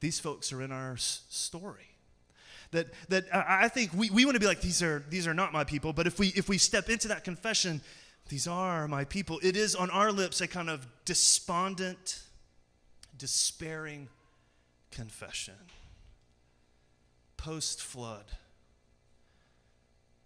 these 0.00 0.18
folks 0.18 0.52
are 0.52 0.60
in 0.60 0.72
our 0.72 0.94
s- 0.94 1.22
story. 1.28 1.90
That, 2.72 2.88
that 3.10 3.24
I 3.32 3.68
think 3.68 3.92
we, 3.94 4.10
we 4.10 4.24
want 4.24 4.34
to 4.34 4.40
be 4.40 4.46
like, 4.46 4.60
these 4.60 4.82
are, 4.82 5.04
these 5.08 5.26
are 5.26 5.34
not 5.34 5.52
my 5.52 5.62
people. 5.62 5.92
But 5.92 6.06
if 6.06 6.18
we, 6.18 6.28
if 6.28 6.48
we 6.48 6.58
step 6.58 6.90
into 6.90 7.08
that 7.08 7.22
confession, 7.22 7.80
these 8.28 8.48
are 8.48 8.88
my 8.88 9.04
people, 9.04 9.38
it 9.42 9.56
is 9.56 9.76
on 9.76 9.88
our 9.90 10.10
lips 10.10 10.40
a 10.40 10.48
kind 10.48 10.68
of 10.68 10.86
despondent, 11.04 12.22
despairing 13.16 14.08
confession 14.90 15.54
post 17.46 17.80
flood, 17.80 18.24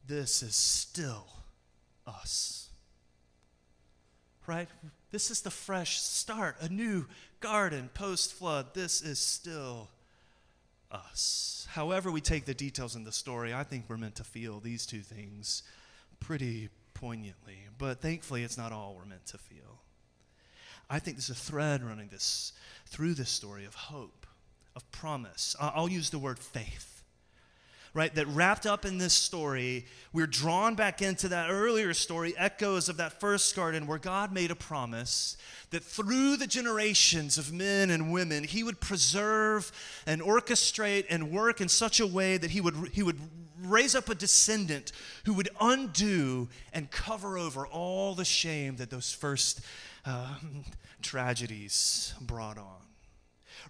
this 0.08 0.42
is 0.42 0.56
still 0.56 1.26
us. 2.06 2.70
Right? 4.46 4.68
This 5.10 5.30
is 5.30 5.42
the 5.42 5.50
fresh 5.50 6.00
start, 6.00 6.56
a 6.62 6.70
new 6.70 7.04
garden 7.40 7.90
post 7.92 8.32
flood. 8.32 8.72
This 8.72 9.02
is 9.02 9.18
still 9.18 9.90
us. 10.90 11.68
However, 11.70 12.10
we 12.10 12.22
take 12.22 12.46
the 12.46 12.54
details 12.54 12.96
in 12.96 13.04
the 13.04 13.12
story, 13.12 13.52
I 13.52 13.64
think 13.64 13.84
we're 13.86 13.98
meant 13.98 14.14
to 14.16 14.24
feel 14.24 14.58
these 14.58 14.86
two 14.86 15.02
things 15.02 15.62
pretty 16.20 16.70
poignantly. 16.94 17.58
But 17.76 18.00
thankfully, 18.00 18.44
it's 18.44 18.56
not 18.56 18.72
all 18.72 18.96
we're 18.98 19.04
meant 19.04 19.26
to 19.26 19.38
feel. 19.38 19.82
I 20.88 21.00
think 21.00 21.18
there's 21.18 21.28
a 21.28 21.34
thread 21.34 21.84
running 21.84 22.08
this 22.08 22.54
through 22.86 23.12
this 23.12 23.28
story 23.28 23.66
of 23.66 23.74
hope, 23.74 24.26
of 24.74 24.90
promise. 24.90 25.54
I'll 25.60 25.86
use 25.86 26.08
the 26.08 26.18
word 26.18 26.38
faith 26.38 26.89
right, 27.92 28.14
that 28.14 28.26
wrapped 28.28 28.66
up 28.66 28.84
in 28.84 28.98
this 28.98 29.14
story, 29.14 29.86
we're 30.12 30.26
drawn 30.26 30.74
back 30.74 31.02
into 31.02 31.28
that 31.28 31.50
earlier 31.50 31.92
story, 31.92 32.34
echoes 32.36 32.88
of 32.88 32.96
that 32.98 33.18
first 33.20 33.54
garden 33.56 33.86
where 33.86 33.98
God 33.98 34.32
made 34.32 34.50
a 34.50 34.56
promise 34.56 35.36
that 35.70 35.82
through 35.82 36.36
the 36.36 36.46
generations 36.46 37.38
of 37.38 37.52
men 37.52 37.90
and 37.90 38.12
women, 38.12 38.44
He 38.44 38.62
would 38.62 38.80
preserve 38.80 39.72
and 40.06 40.22
orchestrate 40.22 41.06
and 41.10 41.30
work 41.30 41.60
in 41.60 41.68
such 41.68 42.00
a 42.00 42.06
way 42.06 42.36
that 42.36 42.50
He 42.50 42.60
would, 42.60 42.90
he 42.92 43.02
would 43.02 43.18
raise 43.62 43.94
up 43.94 44.08
a 44.08 44.14
descendant 44.14 44.92
who 45.24 45.34
would 45.34 45.48
undo 45.60 46.48
and 46.72 46.90
cover 46.90 47.38
over 47.38 47.66
all 47.66 48.14
the 48.14 48.24
shame 48.24 48.76
that 48.76 48.90
those 48.90 49.12
first 49.12 49.60
uh, 50.04 50.34
tragedies 51.02 52.14
brought 52.20 52.58
on 52.58 52.89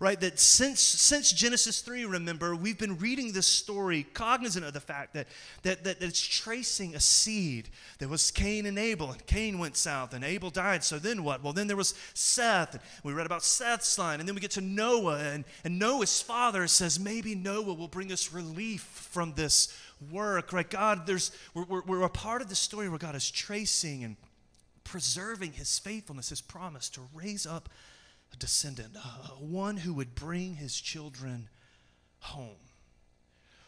right? 0.00 0.18
That 0.18 0.40
since, 0.40 0.80
since 0.80 1.30
Genesis 1.30 1.82
3, 1.82 2.06
remember, 2.06 2.56
we've 2.56 2.78
been 2.78 2.96
reading 2.96 3.32
this 3.32 3.46
story 3.46 4.06
cognizant 4.14 4.64
of 4.64 4.72
the 4.72 4.80
fact 4.80 5.12
that, 5.12 5.28
that, 5.62 5.84
that 5.84 6.02
it's 6.02 6.26
tracing 6.26 6.94
a 6.94 7.00
seed. 7.00 7.68
There 7.98 8.08
was 8.08 8.30
Cain 8.30 8.64
and 8.64 8.78
Abel, 8.78 9.10
and 9.10 9.24
Cain 9.26 9.58
went 9.58 9.76
south, 9.76 10.14
and 10.14 10.24
Abel 10.24 10.48
died. 10.48 10.82
So 10.82 10.98
then 10.98 11.22
what? 11.22 11.44
Well, 11.44 11.52
then 11.52 11.66
there 11.66 11.76
was 11.76 11.94
Seth. 12.14 12.72
And 12.72 12.82
we 13.04 13.12
read 13.12 13.26
about 13.26 13.44
Seth's 13.44 13.98
line, 13.98 14.20
and 14.20 14.28
then 14.28 14.34
we 14.34 14.40
get 14.40 14.52
to 14.52 14.62
Noah, 14.62 15.18
and, 15.18 15.44
and 15.64 15.78
Noah's 15.78 16.22
father 16.22 16.66
says, 16.66 16.98
maybe 16.98 17.34
Noah 17.34 17.74
will 17.74 17.86
bring 17.86 18.10
us 18.10 18.32
relief 18.32 18.80
from 18.80 19.34
this 19.34 19.78
work, 20.10 20.54
right? 20.54 20.68
God, 20.68 21.06
there's, 21.06 21.30
we're, 21.52 21.64
we're, 21.64 21.82
we're 21.82 22.02
a 22.02 22.08
part 22.08 22.40
of 22.40 22.48
the 22.48 22.56
story 22.56 22.88
where 22.88 22.98
God 22.98 23.14
is 23.14 23.30
tracing 23.30 24.02
and 24.02 24.16
preserving 24.82 25.52
his 25.52 25.78
faithfulness, 25.78 26.30
his 26.30 26.40
promise 26.40 26.88
to 26.88 27.02
raise 27.14 27.44
up 27.44 27.68
a 28.32 28.36
descendant, 28.36 28.96
uh, 28.96 29.28
one 29.38 29.78
who 29.78 29.94
would 29.94 30.14
bring 30.14 30.54
his 30.54 30.80
children 30.80 31.48
home. 32.20 32.56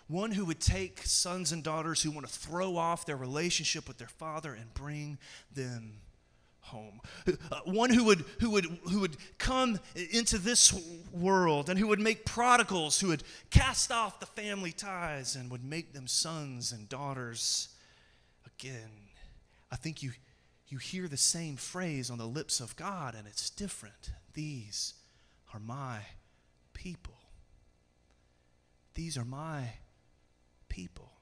One 0.09 0.33
who 0.33 0.44
would 0.44 0.61
take 0.61 1.01
sons 1.07 1.53
and 1.53 1.62
daughters 1.64 2.03
who 2.03 2.11
want 2.11 2.27
to 2.27 2.33
throw 2.33 2.77
off 2.77 3.07
their 3.07 3.16
relationship 3.16 3.88
with 3.88 3.98
their 3.98 4.09
father 4.09 4.53
and 4.53 4.75
bring 4.75 5.18
them 5.55 5.94
home. 6.61 7.01
Uh, 7.27 7.61
one 7.64 7.90
who 7.90 8.05
would, 8.05 8.25
who, 8.40 8.51
would, 8.51 8.66
who 8.90 9.01
would 9.01 9.16
come 9.38 9.79
into 9.94 10.38
this 10.38 10.72
world 11.12 11.68
and 11.68 11.79
who 11.79 11.87
would 11.87 12.01
make 12.01 12.25
prodigals, 12.25 13.01
who 13.01 13.09
would 13.09 13.22
cast 13.51 13.90
off 13.90 14.20
the 14.20 14.27
family 14.27 14.72
ties 14.72 15.35
and 15.35 15.51
would 15.51 15.64
make 15.64 15.92
them 15.92 16.07
sons 16.07 16.72
and 16.72 16.88
daughters 16.88 17.68
again. 18.46 18.90
I 19.70 19.77
think 19.77 20.03
you, 20.03 20.12
you 20.68 20.79
hear 20.79 21.09
the 21.09 21.16
same 21.16 21.57
phrase 21.57 22.11
on 22.11 22.18
the 22.18 22.27
lips 22.27 22.61
of 22.61 22.77
God, 22.77 23.14
and 23.14 23.27
it's 23.27 23.51
different. 23.51 24.11
These 24.35 24.95
are 25.53 25.61
my 25.61 26.01
people. 26.73 27.18
These 28.95 29.16
are 29.16 29.25
my 29.25 29.75
people. 30.68 31.12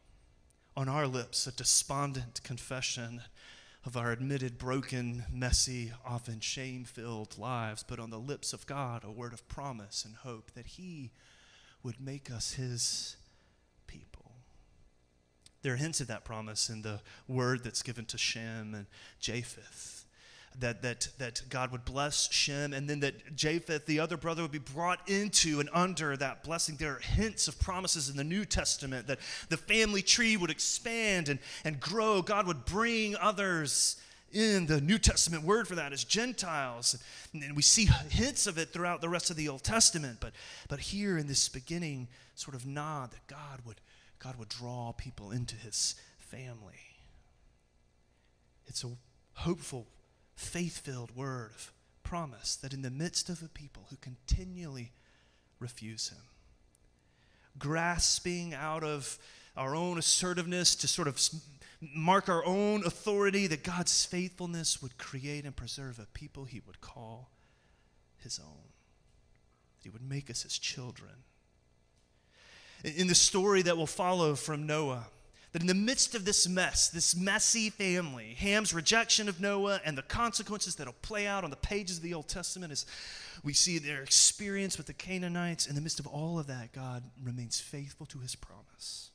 On 0.76 0.88
our 0.88 1.06
lips, 1.06 1.46
a 1.46 1.52
despondent 1.52 2.42
confession 2.42 3.22
of 3.84 3.96
our 3.96 4.12
admitted 4.12 4.58
broken, 4.58 5.24
messy, 5.32 5.92
often 6.04 6.40
shame 6.40 6.84
filled 6.84 7.38
lives, 7.38 7.82
but 7.82 7.98
on 7.98 8.10
the 8.10 8.18
lips 8.18 8.52
of 8.52 8.66
God, 8.66 9.04
a 9.04 9.10
word 9.10 9.32
of 9.32 9.48
promise 9.48 10.04
and 10.04 10.16
hope 10.16 10.52
that 10.52 10.66
He 10.66 11.10
would 11.82 12.00
make 12.00 12.30
us 12.30 12.54
His 12.54 13.16
people. 13.86 14.32
There 15.62 15.74
are 15.74 15.78
hints 15.78 16.00
of 16.00 16.06
that 16.08 16.24
promise 16.24 16.68
in 16.68 16.82
the 16.82 17.00
word 17.26 17.64
that's 17.64 17.82
given 17.82 18.04
to 18.06 18.18
Shem 18.18 18.74
and 18.74 18.86
Japheth 19.18 20.04
that, 20.58 20.82
that, 20.82 21.08
that 21.18 21.42
God 21.48 21.72
would 21.72 21.84
bless 21.84 22.30
Shem, 22.32 22.72
and 22.72 22.88
then 22.88 23.00
that 23.00 23.36
Japheth, 23.36 23.86
the 23.86 24.00
other 24.00 24.16
brother, 24.16 24.42
would 24.42 24.52
be 24.52 24.58
brought 24.58 25.08
into 25.08 25.60
and 25.60 25.70
under 25.72 26.16
that 26.16 26.42
blessing. 26.42 26.76
There 26.76 26.96
are 26.96 27.00
hints 27.00 27.48
of 27.48 27.58
promises 27.58 28.10
in 28.10 28.16
the 28.16 28.24
New 28.24 28.44
Testament 28.44 29.06
that 29.06 29.20
the 29.48 29.56
family 29.56 30.02
tree 30.02 30.36
would 30.36 30.50
expand 30.50 31.28
and, 31.28 31.38
and 31.64 31.80
grow. 31.80 32.20
God 32.20 32.46
would 32.46 32.64
bring 32.64 33.16
others 33.16 33.96
in. 34.32 34.66
The 34.66 34.80
New 34.80 34.98
Testament 34.98 35.44
word 35.44 35.68
for 35.68 35.76
that 35.76 35.92
is 35.92 36.04
Gentiles. 36.04 36.98
And 37.32 37.56
we 37.56 37.62
see 37.62 37.88
hints 38.10 38.46
of 38.46 38.58
it 38.58 38.70
throughout 38.70 39.00
the 39.00 39.08
rest 39.08 39.30
of 39.30 39.36
the 39.36 39.48
Old 39.48 39.62
Testament. 39.62 40.18
But, 40.20 40.32
but 40.68 40.80
here 40.80 41.16
in 41.16 41.26
this 41.26 41.48
beginning 41.48 42.08
sort 42.34 42.54
of 42.54 42.66
nod 42.66 43.12
that 43.12 43.26
God 43.28 43.60
would, 43.64 43.80
God 44.18 44.36
would 44.36 44.48
draw 44.48 44.92
people 44.92 45.30
into 45.30 45.56
his 45.56 45.94
family. 46.18 46.80
It's 48.66 48.84
a 48.84 48.90
hopeful 49.34 49.86
faith 50.40 50.78
filled 50.78 51.14
word 51.14 51.52
of 51.54 51.72
promise 52.02 52.56
that 52.56 52.72
in 52.72 52.82
the 52.82 52.90
midst 52.90 53.28
of 53.28 53.42
a 53.42 53.48
people 53.48 53.86
who 53.90 53.96
continually 53.96 54.92
refuse 55.58 56.08
him, 56.08 56.22
grasping 57.58 58.54
out 58.54 58.82
of 58.82 59.18
our 59.56 59.76
own 59.76 59.98
assertiveness 59.98 60.74
to 60.74 60.88
sort 60.88 61.06
of 61.06 61.20
mark 61.94 62.28
our 62.28 62.44
own 62.44 62.84
authority, 62.84 63.46
that 63.46 63.62
God's 63.62 64.04
faithfulness 64.04 64.82
would 64.82 64.98
create 64.98 65.44
and 65.44 65.54
preserve 65.54 65.98
a 65.98 66.06
people 66.06 66.44
he 66.44 66.60
would 66.66 66.80
call 66.80 67.30
his 68.16 68.38
own, 68.38 68.72
that 69.76 69.84
he 69.84 69.90
would 69.90 70.02
make 70.02 70.30
us 70.30 70.42
his 70.42 70.58
children. 70.58 71.12
In 72.82 73.08
the 73.08 73.14
story 73.14 73.62
that 73.62 73.76
will 73.76 73.86
follow 73.86 74.34
from 74.34 74.66
Noah, 74.66 75.06
that 75.52 75.62
in 75.62 75.68
the 75.68 75.74
midst 75.74 76.14
of 76.14 76.24
this 76.24 76.48
mess, 76.48 76.88
this 76.88 77.16
messy 77.16 77.70
family, 77.70 78.34
Ham's 78.38 78.72
rejection 78.72 79.28
of 79.28 79.40
Noah 79.40 79.80
and 79.84 79.98
the 79.98 80.02
consequences 80.02 80.76
that'll 80.76 80.92
play 81.02 81.26
out 81.26 81.42
on 81.42 81.50
the 81.50 81.56
pages 81.56 81.96
of 81.96 82.02
the 82.02 82.14
Old 82.14 82.28
Testament 82.28 82.70
as 82.70 82.86
we 83.42 83.52
see 83.52 83.78
their 83.78 84.02
experience 84.02 84.76
with 84.76 84.86
the 84.86 84.92
Canaanites, 84.92 85.66
in 85.66 85.74
the 85.74 85.80
midst 85.80 85.98
of 85.98 86.06
all 86.06 86.38
of 86.38 86.46
that, 86.46 86.72
God 86.72 87.02
remains 87.22 87.58
faithful 87.58 88.06
to 88.06 88.18
his 88.18 88.34
promise 88.36 89.10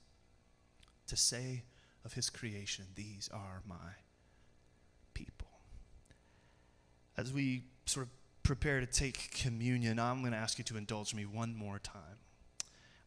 to 1.07 1.15
say 1.15 1.63
of 2.03 2.13
his 2.13 2.29
creation, 2.29 2.85
These 2.95 3.29
are 3.33 3.61
my 3.67 3.75
people. 5.13 5.47
As 7.17 7.31
we 7.31 7.63
sort 7.85 8.07
of 8.07 8.11
prepare 8.43 8.79
to 8.79 8.85
take 8.85 9.31
communion, 9.31 9.99
I'm 9.99 10.19
going 10.19 10.33
to 10.33 10.37
ask 10.37 10.57
you 10.57 10.63
to 10.65 10.77
indulge 10.77 11.13
me 11.13 11.25
one 11.25 11.55
more 11.55 11.79
time. 11.79 12.19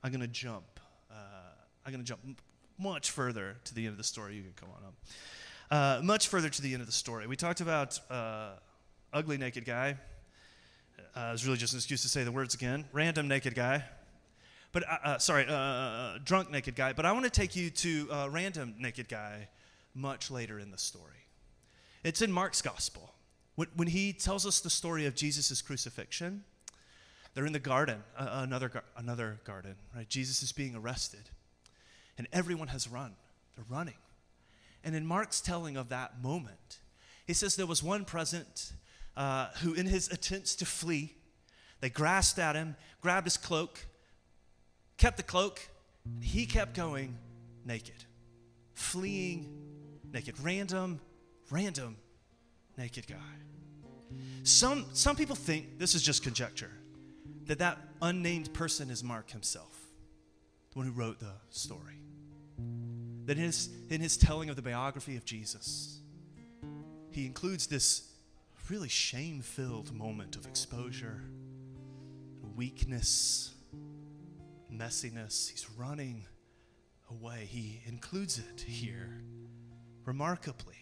I'm 0.02 0.10
going 0.10 0.20
to 0.20 0.26
jump. 0.26 0.80
Uh, 1.10 1.14
I'm 1.84 1.92
going 1.92 2.02
to 2.02 2.08
jump 2.08 2.20
much 2.78 3.10
further 3.10 3.56
to 3.64 3.74
the 3.74 3.84
end 3.84 3.92
of 3.92 3.98
the 3.98 4.04
story. 4.04 4.36
You 4.36 4.42
can 4.42 4.52
come 4.54 4.68
on 4.70 4.84
up. 4.86 4.94
Uh, 5.70 6.02
much 6.02 6.28
further 6.28 6.48
to 6.48 6.62
the 6.62 6.72
end 6.72 6.80
of 6.80 6.86
the 6.86 6.92
story. 6.92 7.26
We 7.26 7.36
talked 7.36 7.60
about 7.60 8.00
uh, 8.10 8.52
ugly 9.12 9.36
naked 9.36 9.64
guy. 9.64 9.96
Uh, 11.14 11.32
it's 11.34 11.44
really 11.44 11.58
just 11.58 11.74
an 11.74 11.78
excuse 11.78 12.02
to 12.02 12.08
say 12.08 12.24
the 12.24 12.32
words 12.32 12.54
again. 12.54 12.86
Random 12.92 13.28
naked 13.28 13.54
guy. 13.54 13.84
But 14.72 14.88
uh, 14.88 14.96
uh, 15.04 15.18
sorry, 15.18 15.46
uh, 15.48 16.18
drunk 16.24 16.50
naked 16.50 16.74
guy. 16.74 16.92
But 16.92 17.04
I 17.04 17.12
want 17.12 17.24
to 17.24 17.30
take 17.30 17.56
you 17.56 17.70
to 17.70 18.28
random 18.30 18.76
naked 18.78 19.08
guy 19.08 19.48
much 19.94 20.30
later 20.30 20.58
in 20.58 20.70
the 20.70 20.78
story. 20.78 21.26
It's 22.04 22.22
in 22.22 22.30
Mark's 22.30 22.62
gospel. 22.62 23.12
When, 23.56 23.68
when 23.74 23.88
he 23.88 24.12
tells 24.12 24.46
us 24.46 24.60
the 24.60 24.70
story 24.70 25.06
of 25.06 25.14
Jesus' 25.14 25.60
crucifixion, 25.60 26.44
they're 27.34 27.46
in 27.46 27.52
the 27.52 27.58
garden, 27.58 28.02
another, 28.16 28.70
another 28.96 29.40
garden, 29.44 29.74
right? 29.94 30.08
Jesus 30.08 30.42
is 30.42 30.52
being 30.52 30.74
arrested 30.76 31.28
and 32.18 32.26
everyone 32.32 32.68
has 32.68 32.88
run. 32.88 33.14
They're 33.56 33.64
running. 33.68 33.94
And 34.84 34.94
in 34.94 35.06
Mark's 35.06 35.40
telling 35.40 35.76
of 35.76 35.88
that 35.88 36.22
moment, 36.22 36.80
he 37.26 37.32
says 37.32 37.56
there 37.56 37.66
was 37.66 37.82
one 37.82 38.04
present 38.04 38.72
uh, 39.16 39.48
who, 39.62 39.72
in 39.74 39.86
his 39.86 40.08
attempts 40.08 40.56
to 40.56 40.66
flee, 40.66 41.14
they 41.80 41.88
grasped 41.88 42.38
at 42.38 42.56
him, 42.56 42.76
grabbed 43.00 43.26
his 43.26 43.36
cloak, 43.36 43.86
kept 44.96 45.16
the 45.16 45.22
cloak, 45.22 45.60
and 46.04 46.24
he 46.24 46.46
kept 46.46 46.74
going 46.74 47.16
naked, 47.64 48.04
fleeing 48.74 49.48
naked. 50.12 50.40
Random, 50.40 51.00
random 51.50 51.96
naked 52.76 53.06
guy. 53.06 53.16
Some, 54.42 54.86
some 54.92 55.16
people 55.16 55.36
think, 55.36 55.78
this 55.78 55.94
is 55.94 56.02
just 56.02 56.22
conjecture, 56.22 56.70
that 57.46 57.58
that 57.58 57.78
unnamed 58.00 58.52
person 58.54 58.90
is 58.90 59.04
Mark 59.04 59.30
himself, 59.30 59.76
the 60.72 60.78
one 60.78 60.86
who 60.86 60.92
wrote 60.92 61.20
the 61.20 61.34
story 61.50 61.98
that 63.28 63.36
in 63.36 63.44
his, 63.44 63.68
in 63.90 64.00
his 64.00 64.16
telling 64.16 64.48
of 64.48 64.56
the 64.56 64.62
biography 64.62 65.14
of 65.14 65.24
Jesus, 65.26 66.00
he 67.10 67.26
includes 67.26 67.66
this 67.66 68.10
really 68.70 68.88
shame 68.88 69.42
filled 69.42 69.94
moment 69.94 70.34
of 70.34 70.46
exposure, 70.46 71.20
weakness, 72.56 73.52
messiness. 74.72 75.50
He's 75.50 75.66
running 75.76 76.24
away. 77.10 77.46
He 77.46 77.82
includes 77.84 78.38
it 78.38 78.62
here 78.62 79.20
remarkably. 80.06 80.76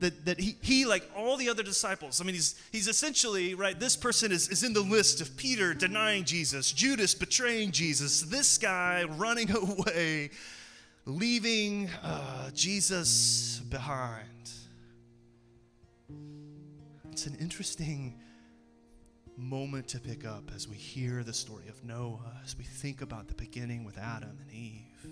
That, 0.00 0.24
that 0.24 0.40
he, 0.40 0.56
he, 0.62 0.84
like 0.84 1.08
all 1.16 1.36
the 1.36 1.48
other 1.48 1.62
disciples, 1.62 2.20
I 2.20 2.24
mean, 2.24 2.34
he's, 2.34 2.60
he's 2.72 2.88
essentially, 2.88 3.54
right, 3.54 3.78
this 3.78 3.94
person 3.94 4.32
is, 4.32 4.48
is 4.48 4.64
in 4.64 4.72
the 4.72 4.80
list 4.80 5.20
of 5.20 5.36
Peter 5.36 5.74
denying 5.74 6.24
Jesus, 6.24 6.72
Judas 6.72 7.14
betraying 7.14 7.70
Jesus, 7.70 8.22
this 8.22 8.58
guy 8.58 9.04
running 9.04 9.48
away 9.56 10.30
leaving 11.06 11.90
uh, 12.02 12.50
Jesus 12.52 13.60
behind. 13.68 14.50
It's 17.12 17.26
an 17.26 17.36
interesting 17.38 18.18
moment 19.36 19.88
to 19.88 20.00
pick 20.00 20.24
up 20.24 20.50
as 20.54 20.66
we 20.66 20.76
hear 20.76 21.22
the 21.22 21.34
story 21.34 21.68
of 21.68 21.84
Noah, 21.84 22.40
as 22.42 22.56
we 22.56 22.64
think 22.64 23.02
about 23.02 23.28
the 23.28 23.34
beginning 23.34 23.84
with 23.84 23.98
Adam 23.98 24.38
and 24.40 24.50
Eve. 24.50 25.06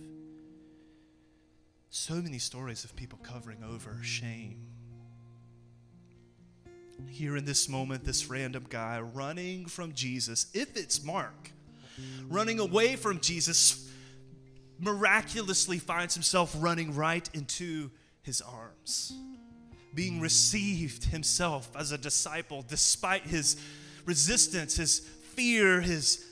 So 1.90 2.14
many 2.14 2.38
stories 2.38 2.84
of 2.84 2.96
people 2.96 3.18
covering 3.22 3.62
over 3.62 3.98
shame. 4.02 4.66
Here 7.08 7.36
in 7.36 7.44
this 7.44 7.68
moment, 7.68 8.04
this 8.04 8.30
random 8.30 8.64
guy 8.68 9.00
running 9.00 9.66
from 9.66 9.92
Jesus, 9.92 10.46
if 10.54 10.76
it's 10.76 11.04
Mark, 11.04 11.50
running 12.28 12.60
away 12.60 12.96
from 12.96 13.20
Jesus 13.20 13.91
miraculously 14.82 15.78
finds 15.78 16.12
himself 16.12 16.54
running 16.58 16.94
right 16.94 17.30
into 17.32 17.88
his 18.22 18.40
arms, 18.40 19.12
being 19.94 20.20
received 20.20 21.04
himself 21.04 21.70
as 21.76 21.92
a 21.92 21.98
disciple 21.98 22.64
despite 22.68 23.22
his 23.22 23.56
resistance, 24.04 24.76
his 24.76 24.98
fear, 25.34 25.80
his 25.80 26.26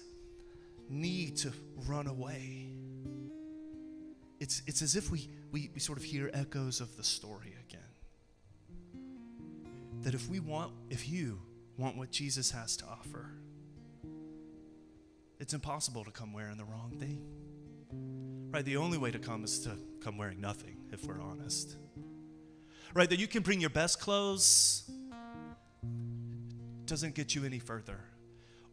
need 0.89 1.37
to 1.37 1.53
run 1.87 2.09
away. 2.09 2.67
It's, 4.41 4.63
it's 4.67 4.83
as 4.83 4.97
if 4.97 5.13
we, 5.13 5.29
we, 5.53 5.71
we 5.73 5.79
sort 5.79 5.97
of 5.97 6.05
hear 6.05 6.29
echoes 6.35 6.81
of 6.81 6.97
the 6.97 7.05
story 7.05 7.55
again. 7.69 7.81
That 10.01 10.15
if 10.15 10.29
we 10.29 10.41
want, 10.41 10.73
if 10.89 11.09
you 11.09 11.41
want 11.77 11.97
what 11.97 12.11
Jesus 12.11 12.51
has 12.51 12.77
to 12.79 12.85
offer, 12.87 13.31
it's 15.39 15.55
impossible 15.55 16.05
to 16.05 16.11
come 16.11 16.33
wearing 16.33 16.57
the 16.57 16.65
wrong 16.65 16.97
thing. 16.99 17.23
Right? 18.51 18.65
The 18.65 18.77
only 18.77 18.99
way 18.99 19.11
to 19.11 19.19
come 19.19 19.45
is 19.45 19.61
to 19.61 19.77
come 20.03 20.19
wearing 20.19 20.41
nothing, 20.41 20.77
if 20.93 21.05
we're 21.05 21.21
honest. 21.21 21.77
Right? 22.95 23.09
That 23.09 23.19
you 23.19 23.29
can 23.29 23.43
bring 23.43 23.61
your 23.61 23.71
best 23.71 24.01
clothes 24.01 24.91
doesn't 26.87 27.15
get 27.15 27.37
you 27.37 27.45
any 27.45 27.61
further. 27.61 28.01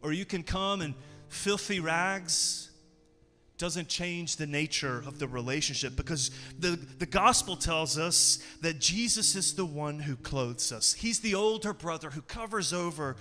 Or 0.02 0.12
you 0.12 0.24
can 0.24 0.42
come 0.42 0.82
in 0.82 0.94
filthy 1.28 1.78
rags 1.78 2.70
doesn't 3.58 3.88
change 3.88 4.36
the 4.36 4.46
nature 4.46 5.02
of 5.04 5.18
the 5.18 5.26
relationship 5.26 5.96
because 5.96 6.30
the, 6.58 6.78
the 6.98 7.06
gospel 7.06 7.56
tells 7.56 7.98
us 7.98 8.38
that 8.60 8.78
Jesus 8.78 9.34
is 9.34 9.54
the 9.54 9.64
one 9.64 9.98
who 9.98 10.14
clothes 10.14 10.70
us. 10.70 10.94
He's 10.94 11.20
the 11.20 11.34
older 11.34 11.72
brother 11.72 12.10
who 12.10 12.22
covers 12.22 12.72
over 12.72 13.16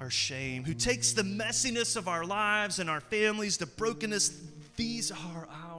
our 0.00 0.10
shame, 0.10 0.64
who 0.64 0.74
takes 0.74 1.12
the 1.12 1.22
messiness 1.22 1.96
of 1.96 2.06
our 2.06 2.24
lives 2.24 2.78
and 2.78 2.88
our 2.88 3.00
families, 3.00 3.56
the 3.56 3.66
brokenness. 3.66 4.40
These 4.76 5.10
are 5.10 5.48
our 5.64 5.71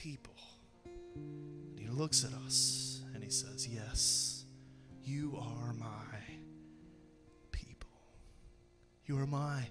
people. 0.00 0.34
And 1.14 1.78
he 1.78 1.88
looks 1.88 2.24
at 2.24 2.32
us 2.46 3.02
and 3.14 3.22
he 3.22 3.30
says, 3.30 3.68
Yes, 3.68 4.44
you 5.04 5.38
are 5.38 5.74
my 5.74 6.18
people. 7.52 7.90
You 9.04 9.18
are 9.18 9.26
my 9.26 9.68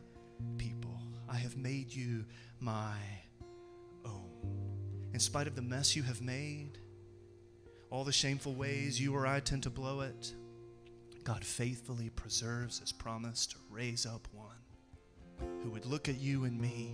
people. 0.58 1.00
I 1.28 1.38
have 1.38 1.58
made 1.58 1.92
you 1.92 2.26
my 2.60 2.96
own. 4.06 4.30
In 5.14 5.20
spite 5.20 5.48
of 5.48 5.56
the 5.56 5.64
mess 5.64 5.96
you 5.96 6.04
have 6.04 6.22
made, 6.22 6.78
all 7.90 8.04
the 8.04 8.12
shameful 8.12 8.54
ways 8.54 9.02
you 9.02 9.16
or 9.16 9.26
I 9.26 9.40
tend 9.40 9.64
to 9.64 9.72
blow 9.72 10.02
it, 10.02 10.34
God 11.24 11.44
faithfully 11.44 12.10
preserves 12.12 12.80
his 12.80 12.92
promise 12.92 13.48
to 13.48 13.56
raise 13.72 14.06
up 14.06 14.28
one 14.32 14.46
who 15.64 15.72
would 15.72 15.86
look 15.86 16.08
at 16.08 16.20
you 16.20 16.46
and 16.46 16.60
me 16.60 16.94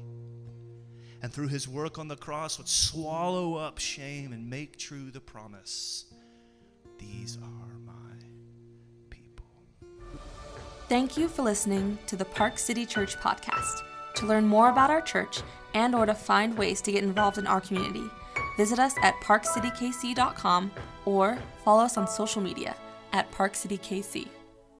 and 1.26 1.34
through 1.34 1.48
his 1.48 1.68
work 1.68 1.98
on 1.98 2.08
the 2.08 2.16
cross 2.16 2.60
would 2.60 2.68
swallow 2.68 3.56
up 3.56 3.80
shame 3.80 4.32
and 4.32 4.48
make 4.48 4.78
true 4.78 5.10
the 5.10 5.20
promise 5.20 6.06
These 7.00 7.40
are 7.42 7.80
my 7.84 8.16
people. 9.10 9.48
Thank 10.88 11.18
you 11.18 11.28
for 11.28 11.42
listening 11.42 11.98
to 12.06 12.16
the 12.16 12.26
Park 12.26 12.60
City 12.60 12.86
Church 12.86 13.18
podcast. 13.18 13.82
To 14.18 14.28
learn 14.28 14.46
more 14.46 14.70
about 14.70 14.92
our 14.92 15.02
church 15.02 15.42
and 15.74 15.96
or 15.96 16.06
to 16.06 16.14
find 16.14 16.56
ways 16.56 16.80
to 16.84 16.92
get 16.92 17.04
involved 17.04 17.40
in 17.40 17.48
our 17.48 17.60
community, 17.60 18.08
visit 18.56 18.78
us 18.78 18.94
at 19.02 19.16
parkcitykc.com 19.22 20.72
or 21.06 21.40
follow 21.64 21.86
us 21.86 21.98
on 21.98 22.08
social 22.08 22.40
media 22.44 22.76
at 23.14 23.32
parkcitykc. 23.32 24.28